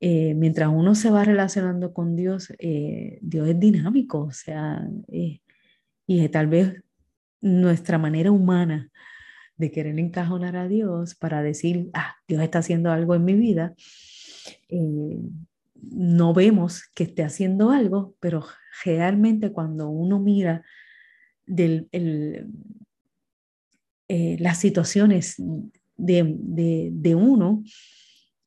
mientras 0.00 0.68
uno 0.68 0.94
se 0.94 1.10
va 1.10 1.24
relacionando 1.24 1.92
con 1.92 2.16
Dios, 2.16 2.52
Dios 2.58 3.48
es 3.48 3.60
dinámico, 3.60 4.20
o 4.24 4.32
sea, 4.32 4.88
y 6.06 6.28
tal 6.28 6.46
vez 6.46 6.82
nuestra 7.40 7.98
manera 7.98 8.32
humana 8.32 8.90
de 9.58 9.70
querer 9.70 9.98
encajonar 9.98 10.56
a 10.56 10.68
Dios 10.68 11.14
para 11.14 11.42
decir, 11.42 11.90
ah, 11.92 12.14
Dios 12.26 12.42
está 12.42 12.60
haciendo 12.60 12.90
algo 12.90 13.14
en 13.14 13.24
mi 13.24 13.34
vida, 13.34 13.74
eh, 14.68 15.18
no 15.74 16.32
vemos 16.32 16.84
que 16.94 17.04
esté 17.04 17.24
haciendo 17.24 17.70
algo, 17.70 18.14
pero 18.20 18.44
realmente 18.84 19.52
cuando 19.52 19.88
uno 19.88 20.20
mira 20.20 20.62
del, 21.46 21.88
el, 21.92 22.46
eh, 24.08 24.36
las 24.40 24.58
situaciones 24.58 25.36
de, 25.96 26.34
de, 26.38 26.90
de 26.92 27.14
uno, 27.14 27.62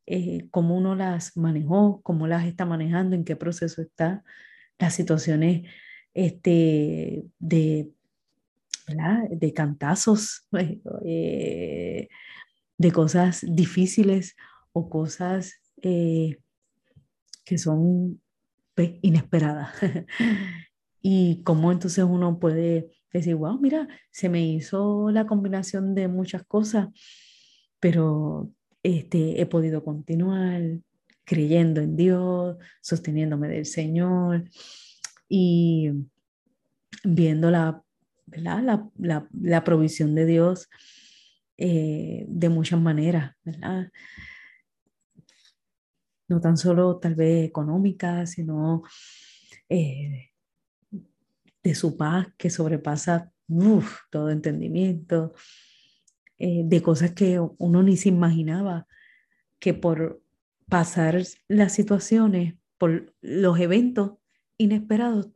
eh, 0.05 0.47
cómo 0.51 0.77
uno 0.77 0.95
las 0.95 1.37
manejó, 1.37 2.01
cómo 2.01 2.27
las 2.27 2.45
está 2.45 2.65
manejando, 2.65 3.15
en 3.15 3.23
qué 3.23 3.35
proceso 3.35 3.81
está, 3.81 4.23
las 4.77 4.95
situaciones 4.95 5.69
este, 6.13 7.23
de 7.39 7.91
de 9.29 9.53
cantazos, 9.53 10.47
eh, 11.05 12.07
de 12.77 12.91
cosas 12.91 13.45
difíciles 13.47 14.35
o 14.73 14.89
cosas 14.89 15.61
eh, 15.81 16.39
que 17.43 17.57
son 17.57 18.21
pues, 18.75 18.93
inesperadas. 19.01 19.75
y 21.01 21.41
cómo 21.43 21.71
entonces 21.71 22.03
uno 22.03 22.39
puede 22.39 22.91
decir, 23.13 23.35
wow, 23.35 23.59
mira, 23.59 23.87
se 24.11 24.29
me 24.29 24.45
hizo 24.45 25.11
la 25.11 25.25
combinación 25.27 25.95
de 25.95 26.07
muchas 26.07 26.43
cosas, 26.43 26.87
pero 27.79 28.51
este, 28.83 29.41
he 29.41 29.45
podido 29.45 29.83
continuar 29.83 30.61
creyendo 31.23 31.81
en 31.81 31.95
Dios, 31.95 32.57
sosteniéndome 32.81 33.47
del 33.47 33.65
Señor 33.65 34.49
y 35.29 35.91
viendo 37.03 37.51
la 37.51 37.83
la, 38.37 38.89
la, 38.97 39.27
la, 39.33 39.63
provisión 39.63 40.15
de 40.15 40.25
Dios 40.25 40.69
eh, 41.57 42.25
de 42.27 42.49
muchas 42.49 42.79
maneras, 42.79 43.35
¿verdad? 43.43 43.91
No 46.27 46.39
tan 46.39 46.57
solo 46.57 46.97
tal 46.97 47.15
vez 47.15 47.45
económica, 47.45 48.25
sino 48.25 48.83
eh, 49.67 50.30
de 51.63 51.75
su 51.75 51.97
paz 51.97 52.27
que 52.37 52.49
sobrepasa 52.49 53.31
todo 54.09 54.29
entendimiento, 54.29 55.33
eh, 56.37 56.63
de 56.65 56.81
cosas 56.81 57.11
que 57.11 57.39
uno 57.57 57.83
ni 57.83 57.97
se 57.97 58.09
imaginaba 58.09 58.87
que 59.59 59.73
por 59.73 60.21
pasar 60.69 61.21
las 61.47 61.73
situaciones, 61.73 62.55
por 62.77 63.13
los 63.21 63.59
eventos 63.59 64.13
inesperados, 64.57 65.29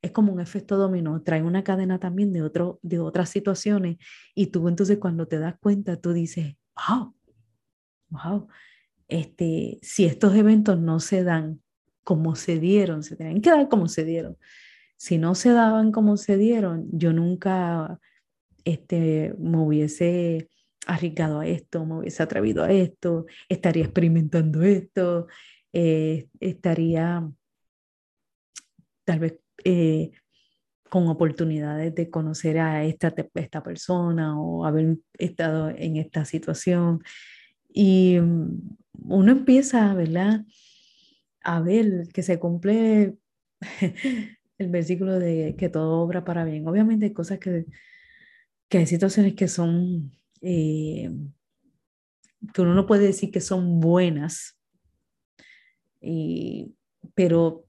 es 0.00 0.12
como 0.12 0.32
un 0.32 0.40
efecto 0.40 0.76
dominó, 0.76 1.22
trae 1.22 1.42
una 1.42 1.64
cadena 1.64 1.98
también 1.98 2.32
de, 2.32 2.42
otro, 2.42 2.78
de 2.82 3.00
otras 3.00 3.28
situaciones 3.30 3.96
y 4.34 4.46
tú 4.46 4.68
entonces 4.68 4.98
cuando 4.98 5.26
te 5.26 5.38
das 5.38 5.56
cuenta, 5.58 6.00
tú 6.00 6.12
dices, 6.12 6.54
wow, 6.88 7.14
wow, 8.10 8.48
este, 9.08 9.78
si 9.82 10.04
estos 10.04 10.34
eventos 10.34 10.78
no 10.78 11.00
se 11.00 11.24
dan 11.24 11.60
como 12.04 12.36
se 12.36 12.60
dieron, 12.60 13.02
se 13.02 13.16
tenían 13.16 13.40
que 13.40 13.50
dar 13.50 13.68
como 13.68 13.88
se 13.88 14.04
dieron. 14.04 14.36
Si 14.96 15.18
no 15.18 15.34
se 15.34 15.50
daban 15.50 15.92
como 15.92 16.16
se 16.16 16.36
dieron, 16.36 16.88
yo 16.92 17.12
nunca 17.12 18.00
este, 18.64 19.34
me 19.38 19.58
hubiese 19.58 20.48
arriesgado 20.86 21.40
a 21.40 21.46
esto, 21.46 21.84
me 21.84 21.98
hubiese 21.98 22.22
atrevido 22.22 22.64
a 22.64 22.72
esto, 22.72 23.26
estaría 23.48 23.84
experimentando 23.84 24.62
esto, 24.62 25.26
eh, 25.72 26.28
estaría 26.40 27.28
tal 29.04 29.18
vez 29.18 29.38
eh, 29.64 30.10
con 30.88 31.08
oportunidades 31.08 31.94
de 31.94 32.10
conocer 32.10 32.58
a 32.58 32.84
esta, 32.84 33.14
esta 33.34 33.62
persona 33.62 34.40
o 34.40 34.64
haber 34.64 34.98
estado 35.18 35.70
en 35.70 35.96
esta 35.96 36.24
situación. 36.24 37.02
Y 37.68 38.18
mm, 38.20 38.76
uno 39.08 39.32
empieza, 39.32 39.92
¿verdad? 39.94 40.44
A 41.42 41.60
ver 41.60 42.08
que 42.12 42.22
se 42.22 42.38
cumple 42.38 43.16
el 44.58 44.68
versículo 44.68 45.18
de 45.18 45.54
que 45.58 45.68
todo 45.68 46.00
obra 46.00 46.24
para 46.24 46.44
bien. 46.44 46.66
Obviamente 46.66 47.06
hay 47.06 47.12
cosas 47.12 47.38
que, 47.38 47.66
que 48.68 48.78
hay 48.78 48.86
situaciones 48.86 49.34
que 49.34 49.48
son, 49.48 50.12
eh, 50.40 51.10
que 52.52 52.62
uno 52.62 52.74
no 52.74 52.86
puede 52.86 53.06
decir 53.06 53.30
que 53.30 53.40
son 53.40 53.80
buenas, 53.80 54.58
pero 57.14 57.66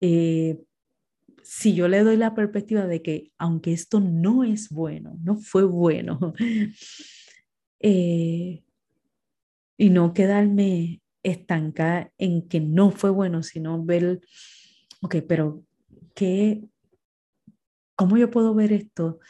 eh, 0.00 0.58
si 1.42 1.74
yo 1.74 1.88
le 1.88 2.02
doy 2.02 2.16
la 2.16 2.34
perspectiva 2.34 2.86
de 2.86 3.02
que 3.02 3.32
aunque 3.38 3.72
esto 3.72 4.00
no 4.00 4.44
es 4.44 4.70
bueno, 4.70 5.18
no 5.22 5.36
fue 5.36 5.64
bueno, 5.64 6.34
eh, 7.80 8.62
y 9.76 9.90
no 9.90 10.14
quedarme 10.14 11.02
estancada 11.22 12.12
en 12.18 12.48
que 12.48 12.60
no 12.60 12.90
fue 12.90 13.10
bueno, 13.10 13.42
sino 13.42 13.82
ver, 13.84 14.20
ok, 15.04 15.16
pero 15.28 15.62
¿qué, 16.14 16.64
¿cómo 17.94 18.16
yo 18.16 18.30
puedo 18.30 18.54
ver 18.54 18.72
esto 18.72 19.20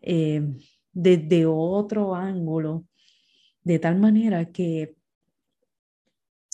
eh, 0.00 0.42
desde 0.90 1.44
otro 1.44 2.14
ángulo? 2.14 2.86
De 3.62 3.78
tal 3.78 3.98
manera 3.98 4.50
que, 4.50 4.96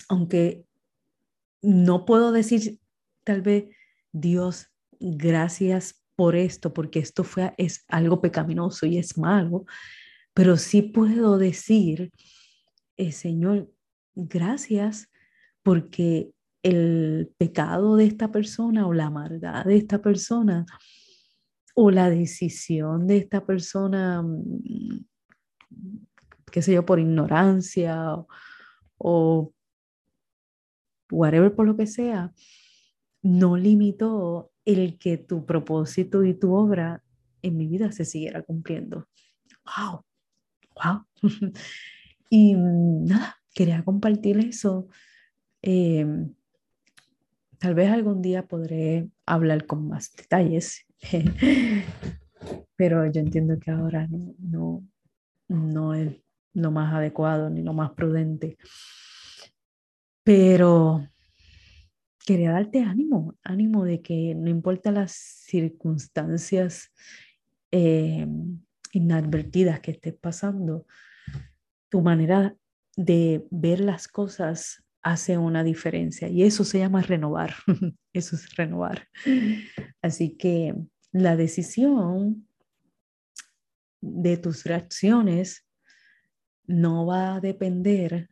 aunque 0.09 0.65
no 1.63 2.05
puedo 2.05 2.33
decir 2.33 2.81
tal 3.23 3.43
vez, 3.43 3.69
Dios, 4.11 4.67
gracias 4.99 6.03
por 6.17 6.35
esto, 6.35 6.75
porque 6.75 6.99
esto 6.99 7.23
fue, 7.23 7.55
es 7.59 7.85
algo 7.87 8.21
pecaminoso 8.21 8.87
y 8.87 8.99
es 8.99 9.17
malo, 9.17 9.67
pero 10.35 10.57
sí 10.57 10.83
puedo 10.83 11.39
decir, 11.39 12.11
eh, 12.97 13.13
Señor, 13.13 13.71
gracias 14.17 15.09
porque 15.63 16.33
el 16.63 17.31
pecado 17.39 17.97
de 17.97 18.07
esta 18.07 18.31
persona 18.33 18.87
o 18.87 18.93
la 18.93 19.11
maldad 19.11 19.65
de 19.65 19.77
esta 19.77 20.01
persona 20.03 20.67
o 21.75 21.91
la 21.91 22.11
decisión 22.11 23.07
de 23.07 23.19
esta 23.19 23.47
persona, 23.47 24.23
mm, 24.23 25.05
qué 26.51 26.63
sé 26.63 26.73
yo, 26.73 26.85
por 26.85 26.99
ignorancia 26.99 28.15
o, 28.15 28.29
o 28.99 29.53
whatever 31.11 31.55
por 31.55 31.67
lo 31.67 31.77
que 31.77 31.87
sea, 31.87 32.33
no 33.23 33.57
limitó 33.57 34.51
el 34.65 34.99
que 34.99 35.19
tu 35.19 35.47
propósito 35.47 36.25
y 36.25 36.35
tu 36.35 36.55
obra 36.55 37.03
en 37.43 37.57
mi 37.57 37.67
vida 37.67 37.93
se 37.93 38.05
siguiera 38.05 38.43
cumpliendo. 38.43 39.09
¡Wow! 39.65 40.05
¡Wow! 40.75 41.07
y 42.31 42.55
nada, 42.55 43.37
quería 43.55 43.85
compartir 43.85 44.39
eso. 44.39 44.89
Em, 45.63 46.35
tal 47.59 47.75
vez 47.75 47.91
algún 47.91 48.23
día 48.23 48.47
podré 48.47 49.09
hablar 49.27 49.67
con 49.67 49.89
más 49.89 50.15
detalles, 50.15 50.87
pero 52.77 53.07
yo 53.11 53.21
entiendo 53.21 53.59
que 53.59 53.71
ahora 53.71 54.07
no, 54.09 54.35
no, 54.39 54.85
no 55.49 55.95
es 55.95 56.17
lo 56.55 56.71
más 56.71 56.95
adecuado 56.95 57.51
ni 57.51 57.63
lo 57.63 57.73
más 57.73 57.93
prudente. 57.93 58.57
Pero 60.25 61.07
quería 62.27 62.53
darte 62.53 62.83
ánimo, 62.83 63.35
ánimo 63.43 63.85
de 63.85 64.03
que 64.03 64.35
no 64.35 64.51
importa 64.51 64.91
las 64.91 65.13
circunstancias 65.13 66.93
eh, 67.71 68.27
inadvertidas 68.93 69.81
que 69.81 69.93
estés 69.93 70.15
pasando, 70.15 70.87
tu 71.89 72.03
manera 72.03 72.55
de 72.97 73.47
ver 73.51 73.81
las 73.81 74.09
cosas 74.09 74.85
hace 75.09 75.39
una 75.39 75.65
diferencia 75.65 76.29
y 76.29 76.43
eso 76.43 76.65
se 76.65 76.81
llama 76.81 77.01
renovar, 77.01 77.55
eso 78.13 78.37
es 78.37 78.55
renovar. 78.57 79.09
Así 80.03 80.37
que 80.37 80.75
la 81.13 81.35
decisión 81.35 82.47
de 84.03 84.37
tus 84.37 84.65
reacciones 84.65 85.67
no 86.67 87.07
va 87.07 87.37
a 87.37 87.41
depender 87.41 88.29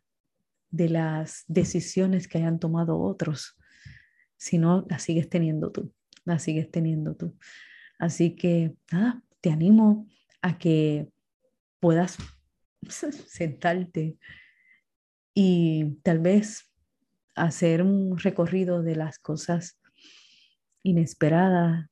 de 0.69 0.89
las 0.89 1.45
decisiones 1.47 2.27
que 2.27 2.37
hayan 2.37 2.59
tomado 2.59 2.99
otros, 2.99 3.57
si 4.37 4.59
no, 4.59 4.85
la 4.87 4.99
sigues 4.99 5.29
teniendo 5.29 5.71
tú, 5.71 5.91
la 6.25 6.37
sigues 6.37 6.69
teniendo 6.69 7.15
tú. 7.15 7.35
Así 7.97 8.35
que, 8.35 8.75
nada, 8.91 9.23
te 9.41 9.49
animo 9.49 10.07
a 10.43 10.59
que 10.59 11.09
puedas 11.79 12.17
sentarte 12.87 14.19
y 15.33 15.95
tal 16.03 16.19
vez 16.19 16.66
hacer 17.37 17.81
un 17.81 18.17
recorrido 18.17 18.83
de 18.83 18.95
las 18.95 19.19
cosas 19.19 19.79
inesperadas, 20.83 21.89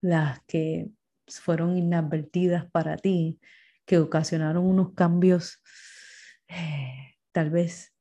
las 0.00 0.40
que 0.46 0.90
fueron 1.26 1.76
inadvertidas 1.76 2.70
para 2.70 2.96
ti, 2.96 3.38
que 3.84 3.98
ocasionaron 3.98 4.64
unos 4.64 4.94
cambios 4.94 5.60
eh, 6.48 7.16
tal 7.32 7.50
vez 7.50 7.94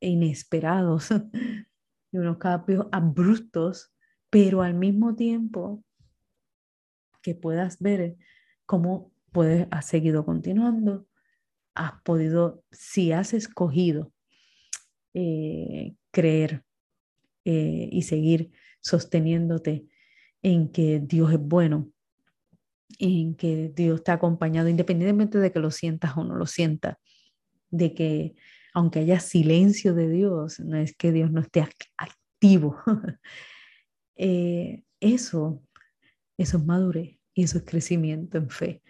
inesperados 0.00 1.08
unos 2.12 2.38
cambios 2.38 2.86
abruptos, 2.92 3.92
pero 4.30 4.62
al 4.62 4.74
mismo 4.74 5.14
tiempo 5.14 5.84
que 7.22 7.34
puedas 7.34 7.78
ver 7.80 8.16
cómo 8.64 9.12
puedes, 9.32 9.68
has 9.70 9.86
seguido 9.86 10.24
continuando, 10.24 11.06
has 11.74 12.00
podido, 12.02 12.64
si 12.70 13.12
has 13.12 13.34
escogido 13.34 14.12
eh, 15.20 15.96
creer 16.12 16.62
eh, 17.44 17.88
y 17.90 18.02
seguir 18.02 18.52
sosteniéndote 18.80 19.84
en 20.42 20.68
que 20.70 21.00
Dios 21.00 21.32
es 21.32 21.40
bueno, 21.40 21.90
en 23.00 23.34
que 23.34 23.72
Dios 23.74 24.04
te 24.04 24.12
ha 24.12 24.14
acompañado, 24.14 24.68
independientemente 24.68 25.38
de 25.38 25.50
que 25.50 25.58
lo 25.58 25.72
sientas 25.72 26.16
o 26.16 26.22
no 26.22 26.36
lo 26.36 26.46
sientas, 26.46 26.98
de 27.70 27.94
que 27.94 28.36
aunque 28.72 29.00
haya 29.00 29.18
silencio 29.18 29.92
de 29.92 30.08
Dios, 30.08 30.60
no 30.60 30.76
es 30.76 30.94
que 30.96 31.10
Dios 31.10 31.32
no 31.32 31.40
esté 31.40 31.66
activo. 31.96 32.78
Eh, 34.20 34.82
eso, 34.98 35.62
eso 36.36 36.58
es 36.58 36.64
madurez 36.64 37.20
y 37.34 37.44
eso 37.44 37.58
es 37.58 37.64
crecimiento 37.64 38.36
en 38.36 38.50
fe. 38.50 38.82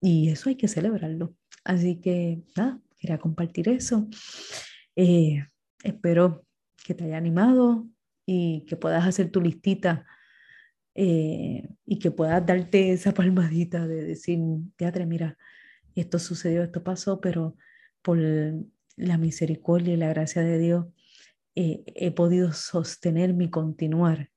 Y 0.00 0.30
eso 0.30 0.48
hay 0.48 0.56
que 0.56 0.68
celebrarlo. 0.68 1.34
Así 1.64 2.00
que 2.00 2.42
nada, 2.56 2.80
quería 2.98 3.18
compartir 3.18 3.68
eso. 3.68 4.08
Eh, 4.96 5.46
espero 5.82 6.44
que 6.84 6.94
te 6.94 7.04
haya 7.04 7.16
animado 7.16 7.86
y 8.26 8.64
que 8.66 8.76
puedas 8.76 9.06
hacer 9.06 9.30
tu 9.30 9.40
listita 9.40 10.06
eh, 10.94 11.68
y 11.86 11.98
que 11.98 12.10
puedas 12.10 12.44
darte 12.44 12.92
esa 12.92 13.12
palmadita 13.14 13.86
de 13.86 14.04
decir, 14.04 14.38
teatro, 14.76 15.06
mira, 15.06 15.38
esto 15.94 16.18
sucedió, 16.18 16.62
esto 16.62 16.82
pasó, 16.82 17.20
pero 17.20 17.56
por 18.02 18.18
la 18.96 19.18
misericordia 19.18 19.94
y 19.94 19.96
la 19.96 20.08
gracia 20.08 20.42
de 20.42 20.58
Dios, 20.58 20.86
eh, 21.54 21.82
he 21.86 22.10
podido 22.10 22.52
sostenerme 22.52 23.44
y 23.44 23.50
continuar 23.50 24.28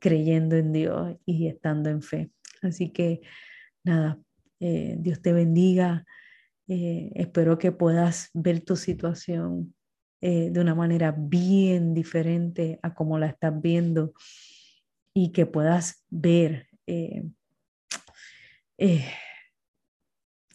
creyendo 0.00 0.56
en 0.56 0.70
Dios 0.70 1.16
y 1.24 1.46
estando 1.46 1.88
en 1.88 2.02
fe. 2.02 2.30
Así 2.60 2.90
que 2.92 3.22
nada, 3.82 4.20
Dios 4.60 5.22
te 5.22 5.32
bendiga. 5.32 6.04
Espero 7.14 7.58
que 7.58 7.72
puedas 7.72 8.30
ver 8.34 8.60
tu 8.60 8.76
situación 8.76 9.74
de 10.20 10.52
una 10.60 10.74
manera 10.76 11.12
bien 11.18 11.94
diferente 11.94 12.78
a 12.82 12.94
como 12.94 13.18
la 13.18 13.26
estás 13.26 13.60
viendo 13.60 14.12
y 15.12 15.32
que 15.32 15.46
puedas 15.46 16.04
ver 16.10 16.68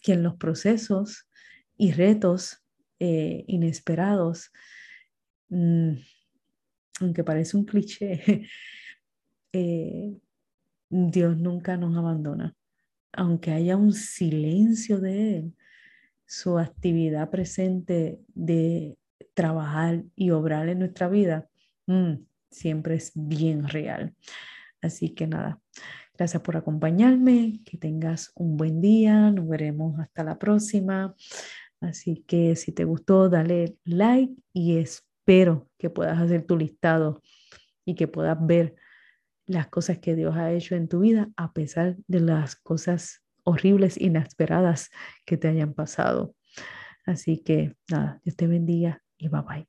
que 0.02 0.12
en 0.12 0.22
los 0.22 0.36
procesos 0.36 1.28
y 1.76 1.92
retos 1.92 2.64
eh, 3.00 3.44
inesperados, 3.46 4.50
mm, 5.48 5.92
aunque 7.00 7.24
parece 7.24 7.56
un 7.56 7.64
cliché, 7.64 8.48
eh, 9.52 10.18
Dios 10.90 11.36
nunca 11.36 11.76
nos 11.76 11.96
abandona. 11.96 12.56
Aunque 13.12 13.52
haya 13.52 13.76
un 13.76 13.92
silencio 13.92 14.98
de 14.98 15.36
Él, 15.36 15.56
su 16.28 16.58
actividad 16.58 17.30
presente 17.30 18.20
de 18.34 18.98
trabajar 19.32 20.04
y 20.14 20.30
obrar 20.30 20.68
en 20.68 20.78
nuestra 20.78 21.08
vida, 21.08 21.48
mm, 21.86 22.14
siempre 22.50 22.96
es 22.96 23.12
bien 23.14 23.66
real. 23.66 24.14
Así 24.82 25.14
que 25.14 25.26
nada, 25.26 25.60
gracias 26.16 26.42
por 26.42 26.56
acompañarme, 26.56 27.60
que 27.64 27.78
tengas 27.78 28.30
un 28.34 28.56
buen 28.58 28.80
día, 28.80 29.30
nos 29.30 29.48
veremos 29.48 29.98
hasta 29.98 30.22
la 30.22 30.38
próxima. 30.38 31.16
Así 31.80 32.24
que 32.26 32.56
si 32.56 32.72
te 32.72 32.84
gustó, 32.84 33.28
dale 33.30 33.78
like 33.84 34.34
y 34.52 34.76
espero 34.76 35.70
que 35.78 35.88
puedas 35.88 36.18
hacer 36.20 36.44
tu 36.44 36.58
listado 36.58 37.22
y 37.86 37.94
que 37.94 38.06
puedas 38.06 38.36
ver 38.46 38.74
las 39.46 39.68
cosas 39.68 39.98
que 39.98 40.14
Dios 40.14 40.36
ha 40.36 40.52
hecho 40.52 40.74
en 40.74 40.88
tu 40.88 41.00
vida 41.00 41.30
a 41.36 41.54
pesar 41.54 41.96
de 42.06 42.20
las 42.20 42.54
cosas 42.56 43.22
horribles, 43.48 44.00
inesperadas 44.00 44.90
que 45.24 45.36
te 45.36 45.48
hayan 45.48 45.74
pasado. 45.74 46.34
Así 47.06 47.42
que 47.42 47.74
nada, 47.90 48.20
Dios 48.24 48.36
te 48.36 48.46
bendiga 48.46 49.02
y 49.16 49.28
bye 49.28 49.42
bye. 49.42 49.68